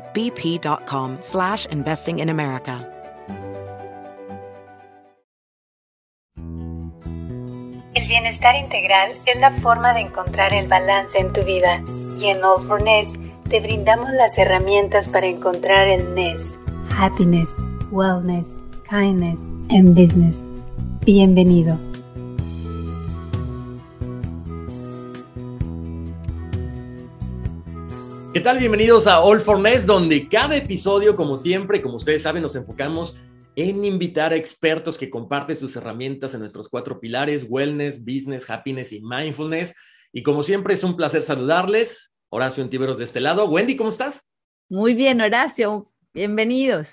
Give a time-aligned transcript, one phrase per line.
[0.00, 2.86] bp.com slash investing in America.
[7.94, 11.82] El bienestar integral es la forma de encontrar el balance en tu vida
[12.20, 13.08] y en All for Ness
[13.48, 16.54] te brindamos las herramientas para encontrar el Ness.
[16.96, 17.48] Happiness,
[17.90, 18.46] Wellness,
[18.88, 20.34] Kindness and Business.
[21.04, 21.78] Bienvenido.
[28.36, 28.58] ¿Qué tal?
[28.58, 33.16] Bienvenidos a All for donde cada episodio, como siempre, como ustedes saben, nos enfocamos
[33.54, 38.92] en invitar a expertos que comparten sus herramientas en nuestros cuatro pilares, wellness, business, happiness
[38.92, 39.74] y mindfulness.
[40.12, 42.12] Y como siempre, es un placer saludarles.
[42.28, 43.46] Horacio Antíveros de este lado.
[43.46, 44.28] Wendy, ¿cómo estás?
[44.68, 45.86] Muy bien, Horacio.
[46.12, 46.90] Bienvenidos.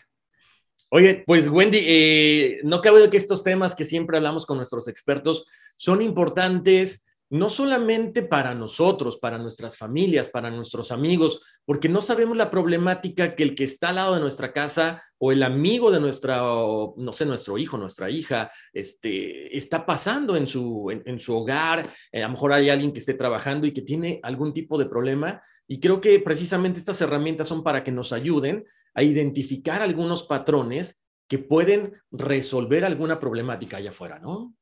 [0.88, 4.88] Oye, pues Wendy, eh, no cabe duda que estos temas que siempre hablamos con nuestros
[4.88, 7.04] expertos son importantes
[7.34, 13.36] no solamente para nosotros, para nuestras familias, para nuestros amigos, porque no sabemos la problemática
[13.36, 17.12] que el que está al lado de nuestra casa o el amigo de nuestra, no
[17.12, 21.90] sé, nuestro hijo, nuestra hija, este, está pasando en su, en, su hogar.
[22.12, 24.86] Eh, a lo mejor hay alguien que esté trabajando y que tiene algún tipo de
[24.86, 25.42] problema.
[25.68, 28.64] Y creo que precisamente estas herramientas son para que nos ayuden
[28.94, 34.54] a identificar algunos patrones que pueden resolver alguna problemática allá afuera, ¿no?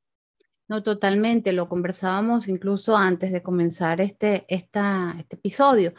[0.71, 1.51] No, totalmente.
[1.51, 4.79] Lo conversábamos incluso antes de comenzar este, este
[5.29, 5.93] episodio.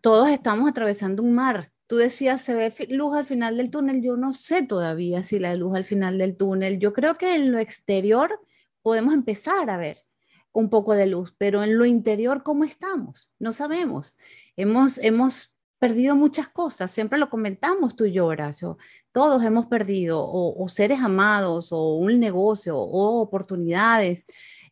[0.00, 1.70] Todos estamos atravesando un mar.
[1.86, 4.00] Tú decías, se ve luz al final del túnel.
[4.00, 6.78] Yo no sé todavía si la luz al final del túnel.
[6.78, 8.40] Yo creo que en lo exterior
[8.80, 10.06] podemos empezar a ver
[10.52, 13.30] un poco de luz, pero en lo interior, ¿cómo estamos?
[13.38, 14.16] No sabemos.
[14.56, 16.90] Hemos, hemos perdido muchas cosas.
[16.92, 18.78] Siempre lo comentamos tú y yo, Horacio
[19.12, 24.24] todos hemos perdido o, seres amados o un negocio o oportunidades.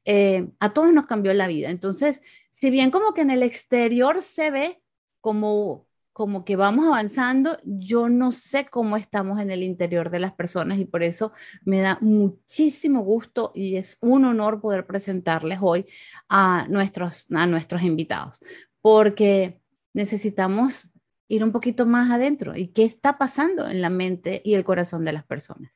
[0.04, 1.70] Eh, a todos nos cambió la vida.
[1.70, 4.82] Entonces, si bien como que en el exterior se ve
[5.20, 10.32] como, como que vamos avanzando, yo no sé cómo estamos en el interior de las
[10.32, 11.32] personas y por eso
[11.62, 15.86] me da muchísimo gusto y es un honor poder presentarles hoy
[16.28, 18.40] a nuestros, a nuestros invitados,
[18.80, 19.60] porque
[19.92, 20.90] necesitamos
[21.28, 25.04] ir un poquito más adentro y qué está pasando en la mente y el corazón
[25.04, 25.70] de las personas.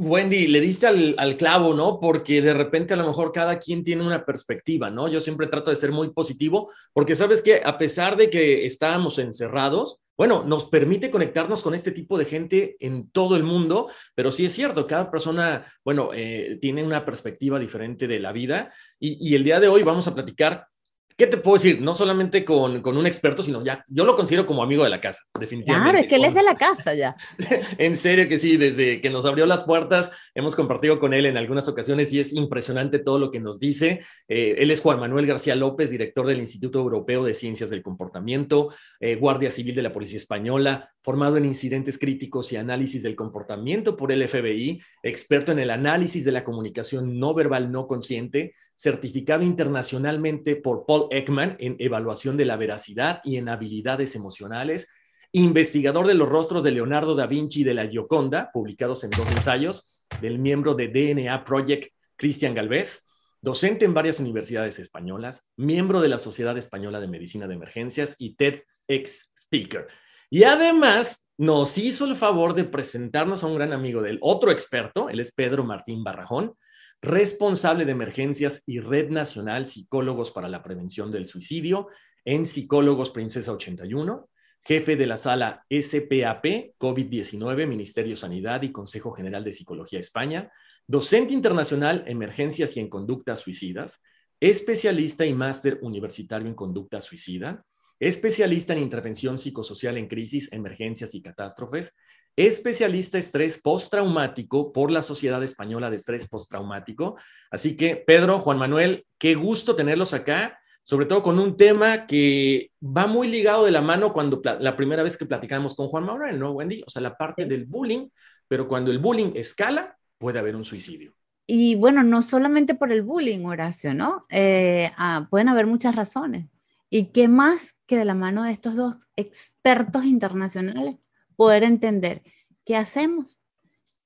[0.00, 1.98] Wendy, le diste al, clavo, ¿no?
[1.98, 5.08] Porque de repente a lo mejor cada quien tiene una perspectiva, ¿no?
[5.08, 9.18] Yo siempre trato de ser muy positivo, porque sabes que a pesar de que estábamos
[9.18, 14.30] encerrados, bueno, nos permite conectarnos con este tipo de gente en todo el mundo, pero
[14.30, 19.34] sí es cierto, cada persona, bueno, eh, tiene una perspectiva diferente de la vida y
[19.34, 20.68] el día de hoy vamos a platicar
[21.18, 21.80] ¿qué te puedo decir?
[21.80, 25.00] No solamente con, con, un experto, sino ya, yo lo considero como amigo de la
[25.00, 25.90] casa, definitivamente.
[25.90, 27.16] Claro, es que él es de la casa ya.
[27.78, 31.36] en serio que sí, desde que nos abrió las puertas, hemos compartido con él en
[31.36, 34.00] algunas ocasiones y es impresionante todo lo que nos dice.
[34.28, 38.72] Eh, él es Juan Manuel García López, director del Instituto Europeo de Ciencias del Comportamiento,
[39.00, 43.96] eh, Guardia Civil de la Policía Española, formado en incidentes críticos y análisis del comportamiento
[43.96, 49.42] por el FBI, experto en el análisis de la comunicación no verbal no consciente, certificado
[49.42, 54.88] internacionalmente por Paul Ekman en evaluación de la veracidad y en habilidades emocionales,
[55.32, 59.28] investigador de los rostros de Leonardo da Vinci y de la Gioconda, publicados en dos
[59.32, 59.88] ensayos,
[60.20, 63.02] del miembro de DNA Project Cristian Galvez,
[63.40, 68.36] docente en varias universidades españolas, miembro de la Sociedad Española de Medicina de Emergencias y
[68.36, 69.88] TEDx Speaker.
[70.30, 75.08] Y además nos hizo el favor de presentarnos a un gran amigo del otro experto,
[75.08, 76.54] él es Pedro Martín Barrajón,
[77.00, 81.88] responsable de emergencias y Red Nacional Psicólogos para la Prevención del Suicidio
[82.24, 84.28] en Psicólogos Princesa 81,
[84.62, 90.50] jefe de la sala SPAP COVID-19, Ministerio de Sanidad y Consejo General de Psicología España,
[90.86, 94.02] docente internacional Emergencias y en Conductas Suicidas,
[94.40, 97.64] especialista y máster universitario en conducta suicida,
[97.98, 101.94] especialista en intervención psicosocial en crisis, emergencias y catástrofes,
[102.38, 107.16] especialista estrés postraumático por la Sociedad Española de Estrés Postraumático.
[107.50, 112.70] Así que, Pedro, Juan Manuel, qué gusto tenerlos acá, sobre todo con un tema que
[112.80, 116.38] va muy ligado de la mano cuando la primera vez que platicamos con Juan Manuel,
[116.38, 116.84] ¿no, Wendy?
[116.86, 118.08] O sea, la parte del bullying,
[118.46, 121.14] pero cuando el bullying escala, puede haber un suicidio.
[121.44, 124.26] Y bueno, no solamente por el bullying, Horacio, ¿no?
[124.30, 126.46] Eh, ah, pueden haber muchas razones.
[126.88, 130.96] ¿Y qué más que de la mano de estos dos expertos internacionales
[131.38, 132.22] poder entender
[132.64, 133.38] qué hacemos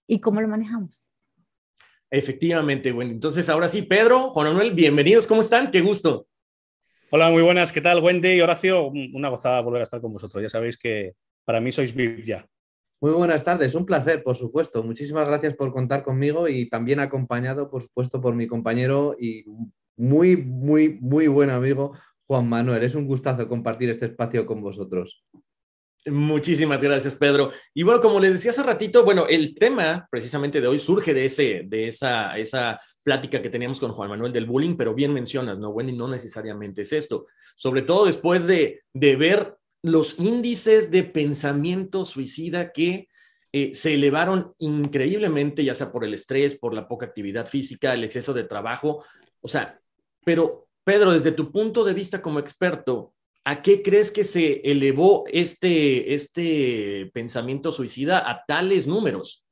[0.06, 1.02] y cómo lo manejamos?
[2.11, 3.14] Efectivamente, Wendy.
[3.14, 5.70] Entonces, ahora sí, Pedro, Juan Manuel, bienvenidos, ¿cómo están?
[5.70, 6.26] Qué gusto.
[7.11, 8.88] Hola, muy buenas, ¿qué tal, Wendy y Horacio?
[8.88, 10.43] Una gozada volver a estar con vosotros.
[10.43, 11.14] Ya sabéis que
[11.46, 12.46] para mí sois VIP ya.
[13.00, 14.82] Muy buenas tardes, un placer, por supuesto.
[14.82, 19.46] Muchísimas gracias por contar conmigo y también acompañado, por supuesto, por mi compañero y
[19.96, 21.96] muy, muy, muy buen amigo
[22.26, 22.82] Juan Manuel.
[22.82, 25.25] Es un gustazo compartir este espacio con vosotros.
[26.07, 27.53] Muchísimas gracias, Pedro.
[27.73, 31.27] Y bueno, como les decía hace ratito, bueno, el tema precisamente de hoy surge de,
[31.27, 35.59] ese, de esa, esa plática que teníamos con Juan Manuel del bullying, pero bien mencionas,
[35.59, 35.93] ¿no, Wendy?
[35.93, 37.27] No necesariamente es esto.
[37.55, 43.09] Sobre todo después de, de ver los índices de pensamiento suicida que
[43.53, 48.03] eh, se elevaron increíblemente, ya sea por el estrés, por la poca actividad física, el
[48.03, 49.05] exceso de trabajo.
[49.41, 49.79] O sea,
[50.25, 55.25] pero Pedro, desde tu punto de vista como experto, ¿a qué crees que se elevó
[55.33, 59.44] este, este pensamiento suicida a tales números?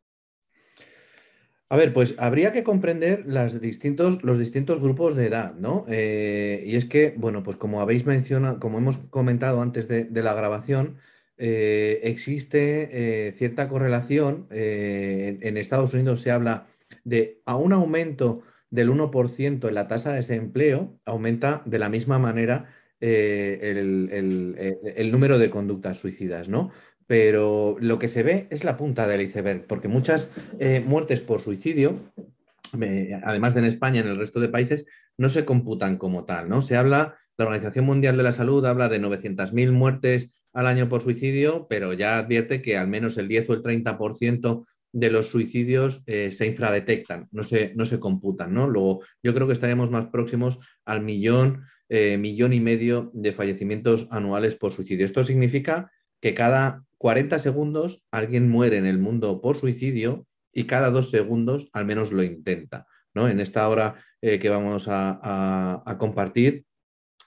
[1.73, 3.25] A ver, pues habría que comprender
[3.61, 5.87] distintos, los distintos grupos de edad, ¿no?
[5.89, 10.35] Eh, y es que, bueno, pues como habéis mencionado, como hemos comentado antes de, la
[10.35, 10.97] grabación,
[11.39, 14.49] eh, existe eh, cierta correlación.
[14.51, 16.67] En, en, Estados Unidos se habla
[17.05, 22.19] de a un aumento del 1% en la tasa de desempleo, aumenta de la misma
[22.19, 22.69] manera
[23.01, 24.57] el,
[24.97, 26.71] el número de conductas suicidas, ¿no?
[27.11, 30.31] pero lo que se ve es la punta del iceberg, porque muchas
[30.61, 31.99] eh, muertes por suicidio,
[33.25, 34.87] además de en España, en el resto de países,
[35.19, 36.63] no se computan como tal, ¿no?
[36.63, 41.03] Se habla, la Organización Mundial de la Salud habla de 900.000 muertes al año por
[41.03, 46.05] suicidio, pero ya advierte que al menos el 10 o el 30% de los suicidios
[46.07, 48.69] eh, se infradetectan, no se, no se computan, ¿no?
[48.69, 54.07] Luego, yo creo que estaríamos más próximos al millón, eh, millón y medio de fallecimientos
[54.13, 55.05] anuales por suicidio.
[55.05, 55.91] Esto significa
[56.21, 61.69] que cada 40 segundos alguien muere en el mundo por suicidio y cada dos segundos
[61.73, 62.87] al menos lo intenta.
[63.13, 63.27] ¿no?
[63.27, 66.65] En esta hora eh, que vamos a, compartir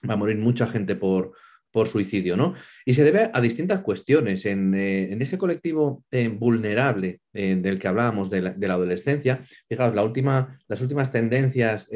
[0.08, 1.32] va a morir mucha gente por,
[1.70, 2.34] por suicidio.
[2.38, 2.54] ¿no?
[2.86, 4.46] Y se debe a distintas cuestiones.
[4.46, 6.06] En, eh, ese colectivo
[6.38, 11.86] vulnerable del que hablábamos de la, adolescencia, fijaos, la última, las últimas tendencias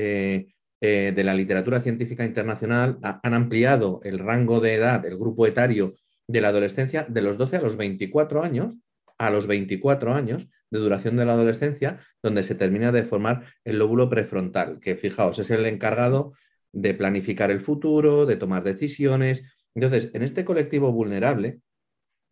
[0.81, 5.95] de la literatura científica internacional han ampliado el rango de edad, el grupo etario
[6.29, 8.79] de la adolescencia de los 12 a los 24 años,
[9.17, 13.79] a los 24 años de duración de la adolescencia, donde se termina de formar el
[13.79, 16.35] lóbulo prefrontal, que fijaos, es el encargado
[16.73, 19.43] de planificar el futuro, de tomar decisiones.
[19.75, 21.61] Entonces, en este colectivo vulnerable,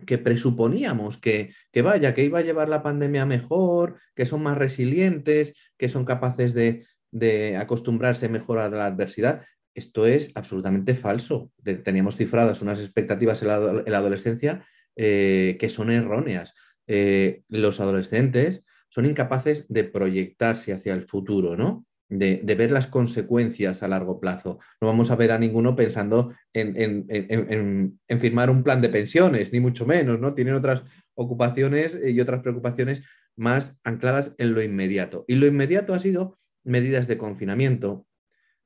[0.05, 4.59] que presuponíamos que, que, vaya, que iba a llevar la pandemia mejor, que son más
[4.59, 9.43] resilientes, que son capaces de, de acostumbrarse mejor a la adversidad,
[9.75, 11.51] esto es absolutamente falso.
[11.85, 14.65] teníamos cifradas unas expectativas en la, adolescencia
[14.97, 16.55] eh, que son erróneas.
[16.87, 21.85] Eh, los adolescentes son incapaces de proyectarse hacia el futuro, ¿no?
[22.09, 24.59] De, ver las consecuencias a largo plazo.
[24.81, 29.87] No vamos a ver a ninguno pensando en, firmar un plan de pensiones, ni mucho
[29.87, 30.33] menos, ¿no?
[30.33, 33.03] Tienen otras ocupaciones y otras preocupaciones
[33.37, 35.25] más ancladas en lo inmediato.
[35.27, 38.07] Y lo inmediato ha sido medidas de confinamiento,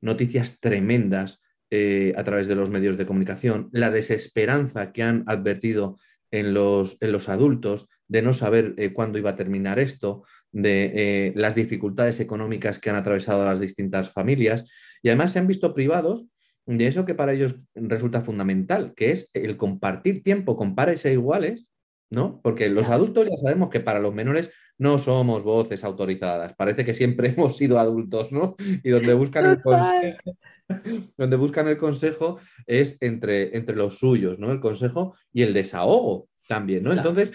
[0.00, 5.98] noticias tremendas eh, a través de los medios de comunicación, la desesperanza que han advertido
[6.32, 10.92] en los, en los adultos de no saber eh, cuándo iba a terminar esto, de
[10.94, 14.64] eh, las dificultades económicas que han atravesado las distintas familias
[15.02, 16.26] y además se han visto privados
[16.66, 21.12] de eso que para ellos resulta fundamental, que es el compartir tiempo con pares e
[21.12, 21.68] iguales,
[22.10, 22.40] ¿no?
[22.42, 24.50] Porque los adultos ya sabemos que para los menores
[24.80, 26.54] no somos voces autorizadas.
[26.54, 28.56] Parece que siempre hemos sido adultos, ¿no?
[28.58, 30.36] Y donde buscan el consejo,
[31.16, 34.50] donde buscan el consejo es entre, entre los suyos, ¿no?
[34.50, 36.92] El consejo y el desahogo también, ¿no?
[36.92, 37.32] Entonces,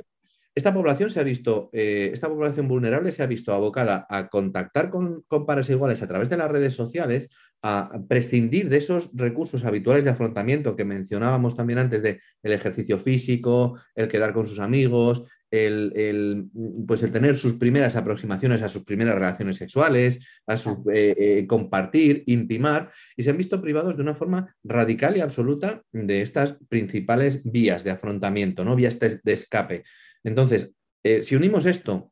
[0.56, 4.90] esta población se ha visto, eh, esta población vulnerable se ha visto abocada a contactar
[4.90, 7.30] con, con, pares iguales a través de las redes sociales,
[7.62, 13.00] a prescindir de esos recursos habituales de afrontamiento que mencionábamos también antes de el ejercicio
[13.00, 15.26] físico, el quedar con sus amigos,
[15.56, 16.50] el,
[16.88, 21.48] pues el tener sus primeras aproximaciones a sus primeras relaciones sexuales, a su, eh, eh,
[21.48, 26.58] compartir, intimar, y se han visto privados de una forma radical y absoluta de estas
[26.70, 28.76] principales vías de afrontamiento, ¿no?
[28.76, 29.84] vías de escape.
[30.24, 32.12] Entonces, eh, si unimos esto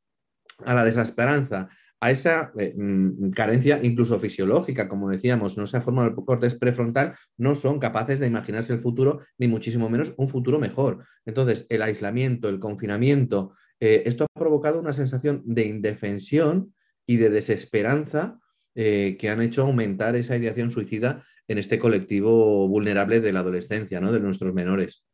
[0.65, 1.69] a la desesperanza,
[2.03, 6.53] a esa eh, mm, carencia incluso fisiológica, como decíamos, no se ha formado el cortes
[6.53, 11.05] prefrontal, no son capaces de imaginarse el futuro, ni muchísimo menos un futuro mejor.
[11.25, 16.73] Entonces, el aislamiento, el confinamiento, eh, esto ha provocado una sensación de indefensión
[17.07, 18.37] y de desesperanza
[18.75, 24.01] eh, que han hecho aumentar esa ideación suicida en este colectivo vulnerable de la adolescencia,
[24.01, 24.11] ¿no?
[24.11, 25.05] de nuestros menores.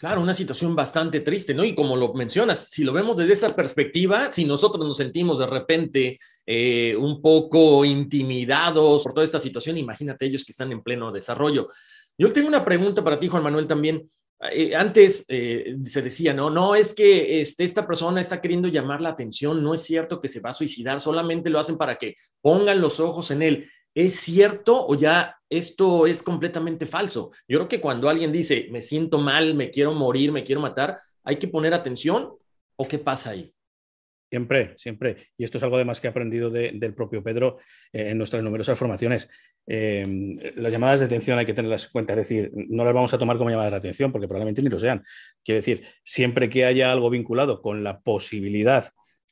[0.00, 1.62] Claro, una situación bastante triste, ¿no?
[1.62, 5.46] Y como lo mencionas, si lo vemos desde esa perspectiva, si nosotros nos sentimos de
[5.46, 11.12] repente eh, un poco intimidados por toda esta situación, imagínate ellos que están en pleno
[11.12, 11.68] desarrollo.
[12.16, 14.10] Yo tengo una pregunta para ti, Juan Manuel, también.
[14.50, 19.02] Eh, antes eh, se decía, no, no, es que este, esta persona está queriendo llamar
[19.02, 22.16] la atención, no es cierto que se va a suicidar, solamente lo hacen para que
[22.40, 23.70] pongan los ojos en él.
[23.94, 27.30] ¿Es cierto o ya esto es completamente falso?
[27.48, 30.96] Yo creo que cuando alguien dice, me siento mal, me quiero morir, me quiero matar,
[31.24, 32.30] hay que poner atención
[32.76, 33.52] o qué pasa ahí.
[34.30, 35.16] Siempre, siempre.
[35.36, 37.58] Y esto es algo además que he aprendido del propio Pedro
[37.92, 39.28] eh, en nuestras numerosas formaciones.
[39.66, 43.12] Em, las llamadas de atención hay que tenerlas en cuenta, es decir, no las vamos
[43.12, 45.02] a tomar como llamadas de atención porque probablemente ni lo sean.
[45.42, 48.88] Quiero decir, siempre que haya algo vinculado con la posibilidad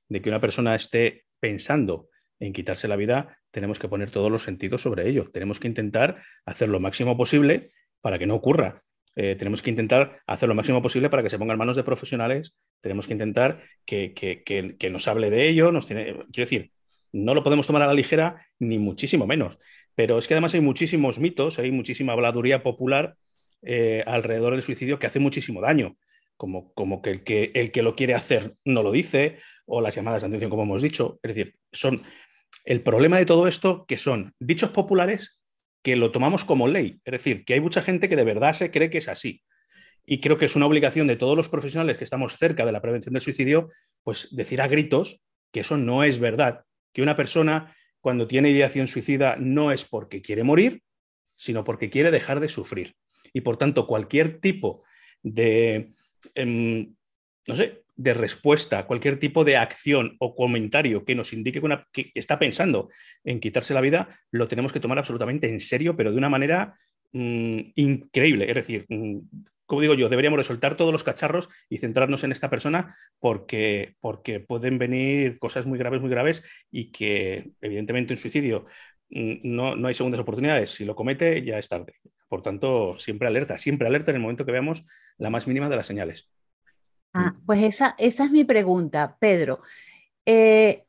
[0.08, 2.08] de que una persona esté pensando
[2.40, 5.30] en quitarse la vida, tenemos que poner todos los sentidos sobre ello.
[5.32, 7.66] Tenemos que intentar hacer lo máximo posible
[8.00, 8.82] para que no ocurra.
[9.16, 11.82] Eh, tenemos que intentar hacer lo máximo posible para que se ponga en manos de
[11.82, 12.54] profesionales.
[12.80, 15.72] Tenemos que intentar que, que, nos hable de ello.
[15.72, 16.70] Nos tiene, quiero decir,
[17.12, 19.58] no lo podemos tomar a la ligera, ni muchísimo menos.
[19.94, 23.16] Pero es que además hay muchísimos mitos, hay muchísima habladuría popular
[23.62, 25.96] eh, alrededor del suicidio que hace muchísimo daño.
[26.36, 29.96] Como, como que, el que el que lo quiere hacer no lo dice, o las
[29.96, 31.18] llamadas de atención, como hemos dicho.
[31.24, 32.00] Es decir, son
[32.68, 35.40] el problema de todo esto, que son dichos populares
[35.82, 38.70] que lo tomamos como ley, es decir, que hay mucha gente que de verdad se
[38.70, 39.42] cree que es así.
[40.04, 42.82] Y creo que es una obligación de todos los profesionales que estamos cerca de la
[42.82, 43.70] prevención del suicidio,
[44.02, 48.86] pues decir a gritos que eso no es verdad, que una persona cuando tiene ideación
[48.86, 50.82] suicida no es porque quiere morir,
[51.36, 52.96] sino porque quiere dejar de sufrir.
[53.32, 54.84] Y por tanto, cualquier tipo
[55.22, 55.94] de,
[56.34, 56.94] em,
[57.46, 61.60] no sé, de respuesta, cualquier tipo de acción o comentario que nos indique
[61.92, 62.90] que, está pensando
[63.24, 66.78] en quitarse la vida, lo tenemos que tomar absolutamente en serio, pero de una manera
[67.12, 68.48] mm, increíble.
[68.48, 69.18] Es decir, mm,
[69.66, 74.38] como digo yo, deberíamos resoltar todos los cacharros y centrarnos en esta persona porque, porque
[74.38, 78.66] pueden venir cosas muy graves, muy graves y que evidentemente un suicidio
[79.10, 80.70] mm, no, no hay segundas oportunidades.
[80.70, 81.94] Si lo comete, ya es tarde.
[82.28, 84.84] Por tanto, siempre alerta, siempre alerta en el momento que veamos
[85.16, 86.30] la más mínima de las señales.
[87.18, 89.60] Ah, pues esa, esa es mi pregunta, Pedro.
[90.24, 90.84] Eh,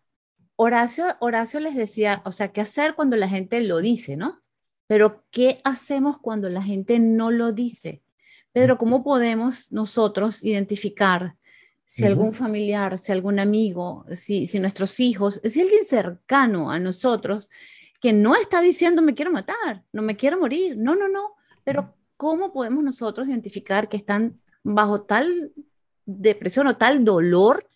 [0.55, 4.41] Horacio, Horacio les decía, o sea, ¿qué hacer cuando la gente lo dice, no?
[4.85, 8.03] Pero ¿qué hacemos cuando la gente no lo dice?
[8.51, 11.35] Pedro, ¿cómo podemos nosotros identificar
[11.85, 17.49] si algún familiar, si algún amigo, si, si nuestros hijos, si alguien cercano a nosotros
[17.99, 21.31] que no está diciendo me quiero matar, no me quiero morir, no, no, no,
[21.63, 25.51] pero ¿cómo podemos nosotros identificar que están bajo tal
[26.09, 27.69] depresión o tal dolor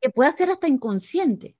[0.00, 1.56] que puede ser hasta inconsciente.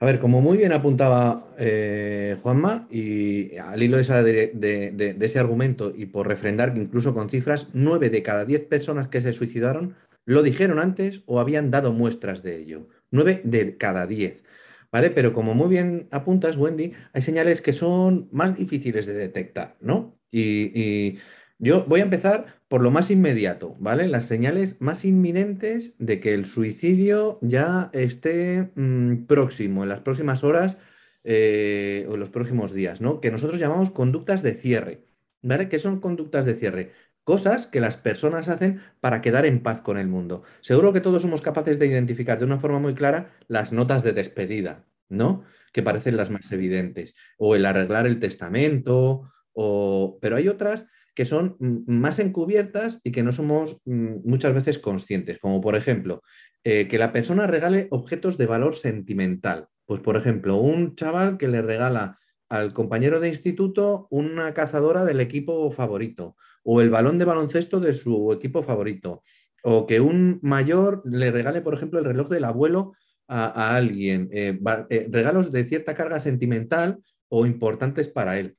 [0.00, 6.06] A ver, como muy bien apuntaba eh, Juanma, y al hilo de, ese argumento y
[6.06, 9.94] por refrendar que incluso con cifras, nueve de cada diez personas que se suicidaron
[10.26, 12.88] lo dijeron antes o habían dado muestras de ello.
[13.10, 14.42] Nueve de cada diez.
[14.90, 15.10] ¿Vale?
[15.10, 20.18] Pero como muy bien apuntas, Wendy, hay señales que son más difíciles de detectar, ¿no?
[20.30, 21.18] y
[21.64, 24.06] yo voy a empezar por lo más inmediato, ¿vale?
[24.06, 30.44] Las señales más inminentes de que el suicidio ya esté mm, próximo, en las próximas
[30.44, 30.76] horas
[31.24, 33.20] eh, o en los próximos días, ¿no?
[33.20, 35.06] Que nosotros llamamos conductas de cierre,
[35.40, 35.70] ¿vale?
[35.70, 36.92] ¿Qué son conductas de cierre?
[37.24, 40.42] Cosas que las personas hacen para quedar en paz con el mundo.
[40.60, 44.12] Seguro que todos somos capaces de identificar de una forma muy clara las notas de
[44.12, 45.44] despedida, ¿no?
[45.72, 47.14] Que parecen las más evidentes.
[47.38, 50.18] O el arreglar el testamento, o...
[50.20, 51.56] pero hay otras que son
[51.86, 56.22] más encubiertas y que no somos mm, muchas veces conscientes, como por ejemplo,
[56.64, 59.68] eh, que la persona regale objetos de valor sentimental.
[59.86, 62.18] Pues por ejemplo, un chaval que le regala
[62.48, 67.94] al compañero de instituto una cazadora del equipo favorito o el balón de baloncesto de
[67.94, 69.22] su equipo favorito
[69.62, 72.92] o que un mayor le regale, por ejemplo, el reloj del abuelo
[73.26, 74.58] a, alguien, eh,
[74.90, 78.56] eh, regalos de cierta carga sentimental o importantes para él.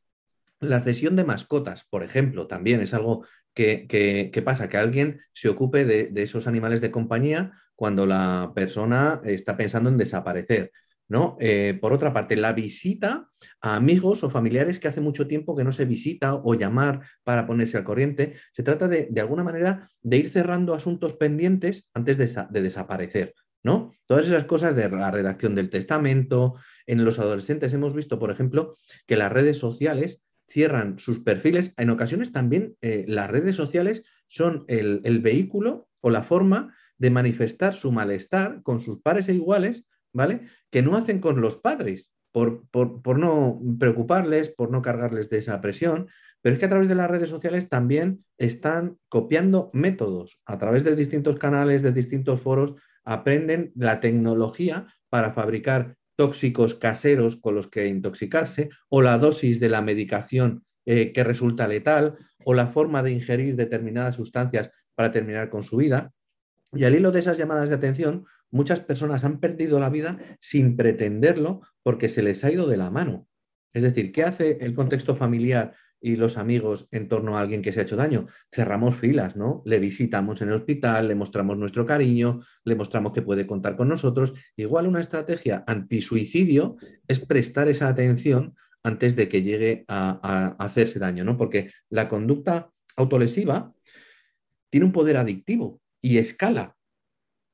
[0.59, 5.85] La cesión de mascotas, por ejemplo, también es algo que, pasa, que alguien se ocupe
[5.85, 10.71] de, esos animales de compañía cuando la persona está pensando en desaparecer.
[11.07, 11.37] ¿no?
[11.39, 13.29] Eh, por otra parte, la visita
[13.61, 17.45] a amigos o familiares que hace mucho tiempo que no se visita o llamar para
[17.45, 18.33] ponerse al corriente.
[18.53, 23.35] Se trata de, de alguna manera, de ir cerrando asuntos pendientes antes de, de desaparecer.
[23.65, 23.93] ¿no?
[24.05, 26.55] Todas esas cosas de la redacción del testamento.
[26.85, 28.75] En los adolescentes hemos visto, por ejemplo,
[29.07, 31.73] que las redes sociales cierran sus perfiles.
[31.77, 37.09] En ocasiones también eh, las redes sociales son el, el, vehículo o la forma de
[37.09, 40.41] manifestar su malestar con sus pares e iguales, ¿vale?
[40.71, 45.37] Que no hacen con los padres, por, por, por no preocuparles, por no cargarles de
[45.37, 46.07] esa presión.
[46.41, 50.83] Pero es que a través de las redes sociales también están copiando métodos a través
[50.83, 57.67] de distintos canales, de distintos foros, aprenden la tecnología para fabricar tóxicos caseros con los
[57.67, 63.03] que intoxicarse, o la dosis de la medicación eh, que resulta letal, o la forma
[63.03, 66.13] de ingerir determinadas sustancias para terminar con su vida.
[66.71, 70.75] Y al hilo de esas llamadas de atención, muchas personas han perdido la vida sin
[70.75, 73.27] pretenderlo porque se les ha ido de la mano.
[73.73, 77.71] Es decir, ¿qué hace el contexto familiar y los amigos en torno a alguien que
[77.71, 78.27] se ha hecho daño.
[78.53, 79.63] Cerramos filas, ¿no?
[79.65, 83.87] Le visitamos en el hospital, le mostramos nuestro cariño, le mostramos que puede contar con
[83.87, 84.35] nosotros.
[84.55, 90.99] Igual una estrategia antisuicidio es prestar esa atención antes de que llegue a, a hacerse
[90.99, 91.37] daño, ¿no?
[91.37, 93.73] Porque la conducta autolesiva
[94.69, 96.74] tiene un poder adictivo y escala.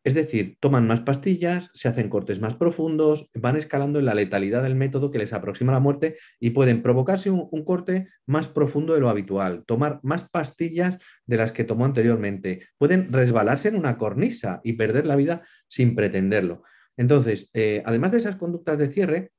[0.04, 4.64] Es decir, toman más pastillas, se hacen cortes más profundos, van escalando en la letalidad
[4.64, 8.96] del método que les aproxima la muerte y pueden provocarse un, un, corte más profundo
[8.96, 14.00] de lo habitual, tomar más pastillas de las que tomó anteriormente, pueden resbalarse en una
[14.00, 16.64] cornisa y perder la vida sin pretenderlo.
[16.98, 19.32] Entonces, eh, además de esas conductas de cierre,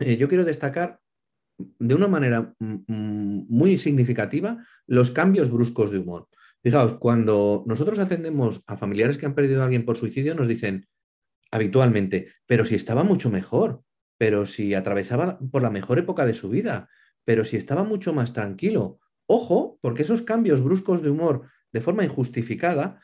[0.00, 1.00] eh, yo quiero destacar
[1.78, 6.28] de una manera muy significativa los cambios bruscos de humor.
[6.62, 10.86] Fijaos, cuando nosotros atendemos a familiares que han perdido a alguien por suicidio, nos dicen
[11.50, 13.82] habitualmente, pero si estaba mucho mejor,
[14.18, 16.88] pero si atravesaba por la mejor época de su vida,
[17.24, 18.98] pero si estaba mucho más tranquilo.
[19.26, 23.00] Ojo, porque esos cambios bruscos de humor de forma injustificada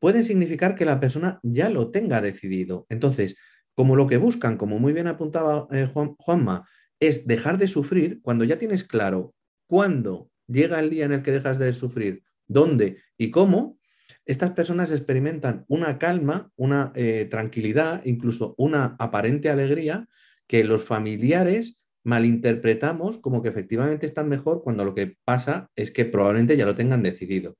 [0.00, 2.86] pueden significar que la persona ya lo tenga decidido.
[2.88, 3.36] Entonces,
[3.74, 8.20] como lo que buscan, como muy bien apuntaba eh, Juan, Juanma, es dejar de sufrir,
[8.22, 9.34] cuando ya tienes claro
[9.68, 13.78] cuándo llega el día en el que dejas de sufrir dónde y cómo,
[14.24, 20.08] estas personas experimentan una calma, una eh, tranquilidad, incluso una aparente alegría
[20.46, 26.04] que los familiares malinterpretamos como que efectivamente están mejor cuando lo que pasa es que
[26.04, 27.56] probablemente ya lo tengan decidido.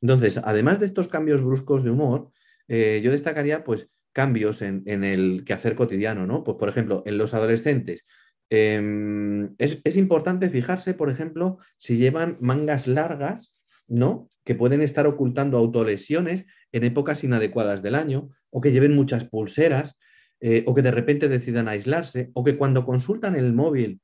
[0.00, 2.30] Entonces, además de estos cambios bruscos de humor,
[2.68, 6.44] eh, yo destacaría pues cambios en, en, el quehacer cotidiano, ¿no?
[6.44, 8.06] Pues, por ejemplo, en los adolescentes.
[8.48, 13.55] Es, es importante fijarse, por ejemplo, si llevan mangas largas
[13.88, 14.30] ¿no?
[14.44, 19.98] Que pueden estar ocultando autolesiones en épocas inadecuadas del año, o que lleven muchas pulseras,
[20.40, 24.00] eh, o que de repente decidan aislarse, o que cuando consultan el móvil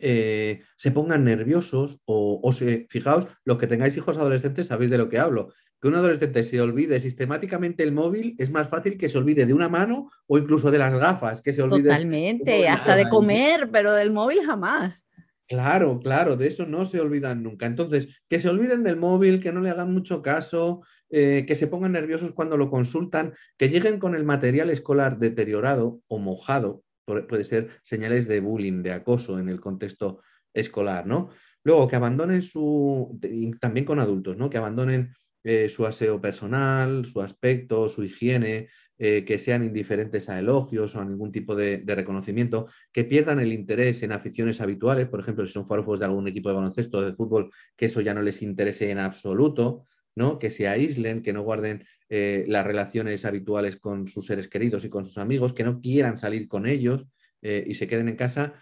[0.00, 4.98] eh, se pongan nerviosos, o, o se, fijaos, los que tengáis hijos adolescentes sabéis de
[4.98, 5.52] lo que hablo.
[5.80, 9.54] Que un adolescente se olvide sistemáticamente el móvil es más fácil que se olvide de
[9.54, 11.84] una mano o incluso de las gafas, que se olvide.
[11.84, 15.07] Totalmente, hasta de comer, pero del móvil jamás.
[15.48, 17.64] Claro, claro, de eso no se olvidan nunca.
[17.64, 21.68] Entonces, que se olviden del móvil, que no le hagan mucho caso, eh, que se
[21.68, 27.44] pongan nerviosos cuando lo consultan, que lleguen con el material escolar deteriorado o mojado, puede
[27.44, 30.20] ser señales de bullying, de acoso en el contexto
[30.52, 31.30] escolar, ¿no?
[31.64, 33.18] Luego, que abandonen su,
[33.58, 34.50] también con adultos, ¿no?
[34.50, 40.38] Que abandonen eh, su aseo personal, su aspecto, su higiene, eh, que sean indiferentes a
[40.38, 45.20] elogios o a ningún tipo de, reconocimiento, que pierdan el interés en aficiones habituales, por
[45.20, 48.12] ejemplo, si son forofos de algún equipo de baloncesto o de fútbol, que eso ya
[48.12, 49.84] no les interese en absoluto,
[50.16, 50.38] ¿no?
[50.38, 54.88] que se aíslen, que no guarden eh, las relaciones habituales con sus seres queridos y
[54.88, 57.06] con sus amigos, que no quieran salir con ellos
[57.40, 58.54] eh, y se queden en casa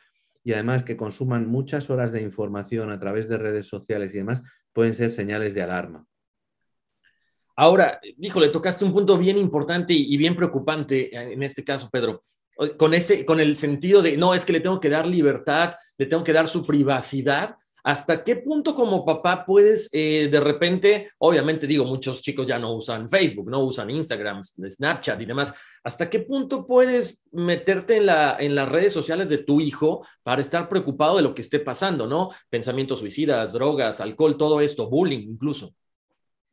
[0.44, 4.42] y además que consuman muchas horas de información a través de redes sociales y demás,
[4.72, 6.06] pueden ser señales de alarma.
[7.56, 12.22] Ahora, híjole, tocaste un punto bien importante y bien preocupante en este caso, Pedro,
[12.76, 16.06] con, ese, con el sentido de, no, es que le tengo que dar libertad, le
[16.06, 17.56] tengo que dar su privacidad.
[17.82, 22.74] ¿Hasta qué punto como papá puedes eh, de repente, obviamente digo, muchos chicos ya no
[22.74, 28.38] usan Facebook, no usan Instagram, Snapchat y demás, ¿hasta qué punto puedes meterte en, la,
[28.40, 32.08] en las redes sociales de tu hijo para estar preocupado de lo que esté pasando,
[32.08, 32.30] ¿no?
[32.50, 35.72] Pensamientos suicidas, drogas, alcohol, todo esto, bullying incluso.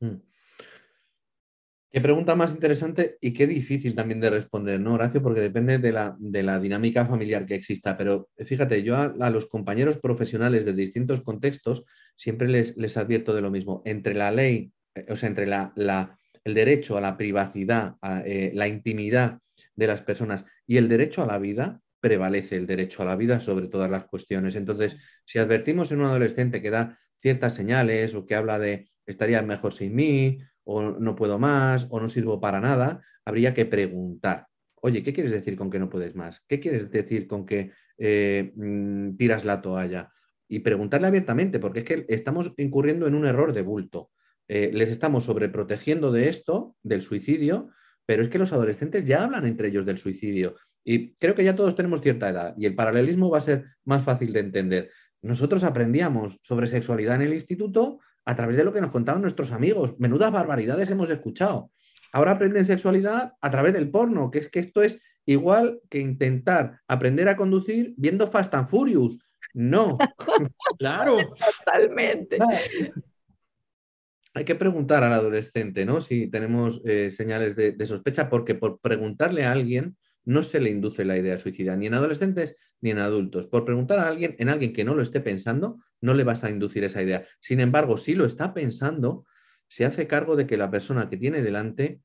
[0.02, 0.18] Mm.
[1.94, 5.22] Qué pregunta más interesante y qué difícil también de responder, ¿no, Horacio?
[5.22, 7.96] Porque depende de la, de la dinámica familiar que exista.
[7.96, 13.44] Pero fíjate, yo a, los compañeros profesionales de distintos contextos siempre les, les advierto de
[13.44, 13.84] lo mismo.
[13.86, 14.74] Entre la ley,
[15.08, 19.38] o sea, entre la, la, el derecho a la privacidad, a, eh, la intimidad
[19.76, 20.46] de las personas.
[20.66, 24.06] Y el derecho a la vida prevalece, el derecho a la vida sobre todas las
[24.06, 24.56] cuestiones.
[24.56, 29.44] Entonces, si advertimos en un adolescente que da ciertas señales o que habla de estaría
[29.44, 34.48] mejor sin mí, o no puedo más, o no sirvo para nada, habría que preguntar.
[34.82, 36.42] Oye, ¿qué quieres decir con que no puedes más?
[36.48, 40.12] ¿Qué quieres decir con que eh, mm, tiras la toalla?
[40.48, 44.12] Y preguntarle abiertamente, porque es que estamos incurriendo en un error de bulto.
[44.48, 47.70] Eh, les estamos sobreprotegiendo de esto, del suicidio,
[48.06, 50.56] pero es que los adolescentes ya hablan entre ellos del suicidio.
[50.84, 54.04] Y creo que ya todos tenemos cierta edad y el paralelismo va a ser más
[54.04, 54.92] fácil de entender.
[55.22, 59.52] Nosotros aprendíamos sobre sexualidad en el instituto a través de lo que nos contaban nuestros
[59.52, 59.96] amigos.
[60.00, 61.72] Menudas barbaridades hemos escuchado.
[62.12, 66.80] Ahora aprenden sexualidad a través del porno, que es que esto es igual que intentar
[66.88, 69.20] aprender a conducir viendo Fast and Furious.
[69.54, 69.98] No.
[70.80, 71.18] claro.
[71.66, 72.38] Totalmente.
[74.36, 76.02] Hay que preguntar al adolescente, ¿no?
[76.02, 80.70] Si tenemos eh, señales de, de, sospecha, porque por preguntarle a alguien no se le
[80.70, 83.48] induce la idea suicida, ni en adolescentes ni en adultos.
[83.48, 86.50] Por preguntar a alguien, en alguien que no lo esté pensando, no le vas a
[86.50, 87.26] inducir esa idea.
[87.40, 89.26] Sin embargo, si lo está pensando,
[89.70, 92.02] se hace cargo de que la persona que tiene delante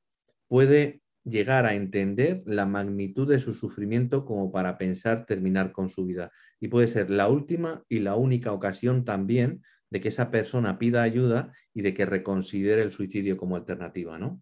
[0.47, 6.07] puede llegar a entender la magnitud de su sufrimiento como para pensar terminar con su
[6.07, 6.31] vida.
[6.61, 11.03] Y puede ser la última y la única ocasión también de que esa persona pida
[11.03, 14.41] ayuda y de que reconsidere el suicidio como alternativa, ¿no?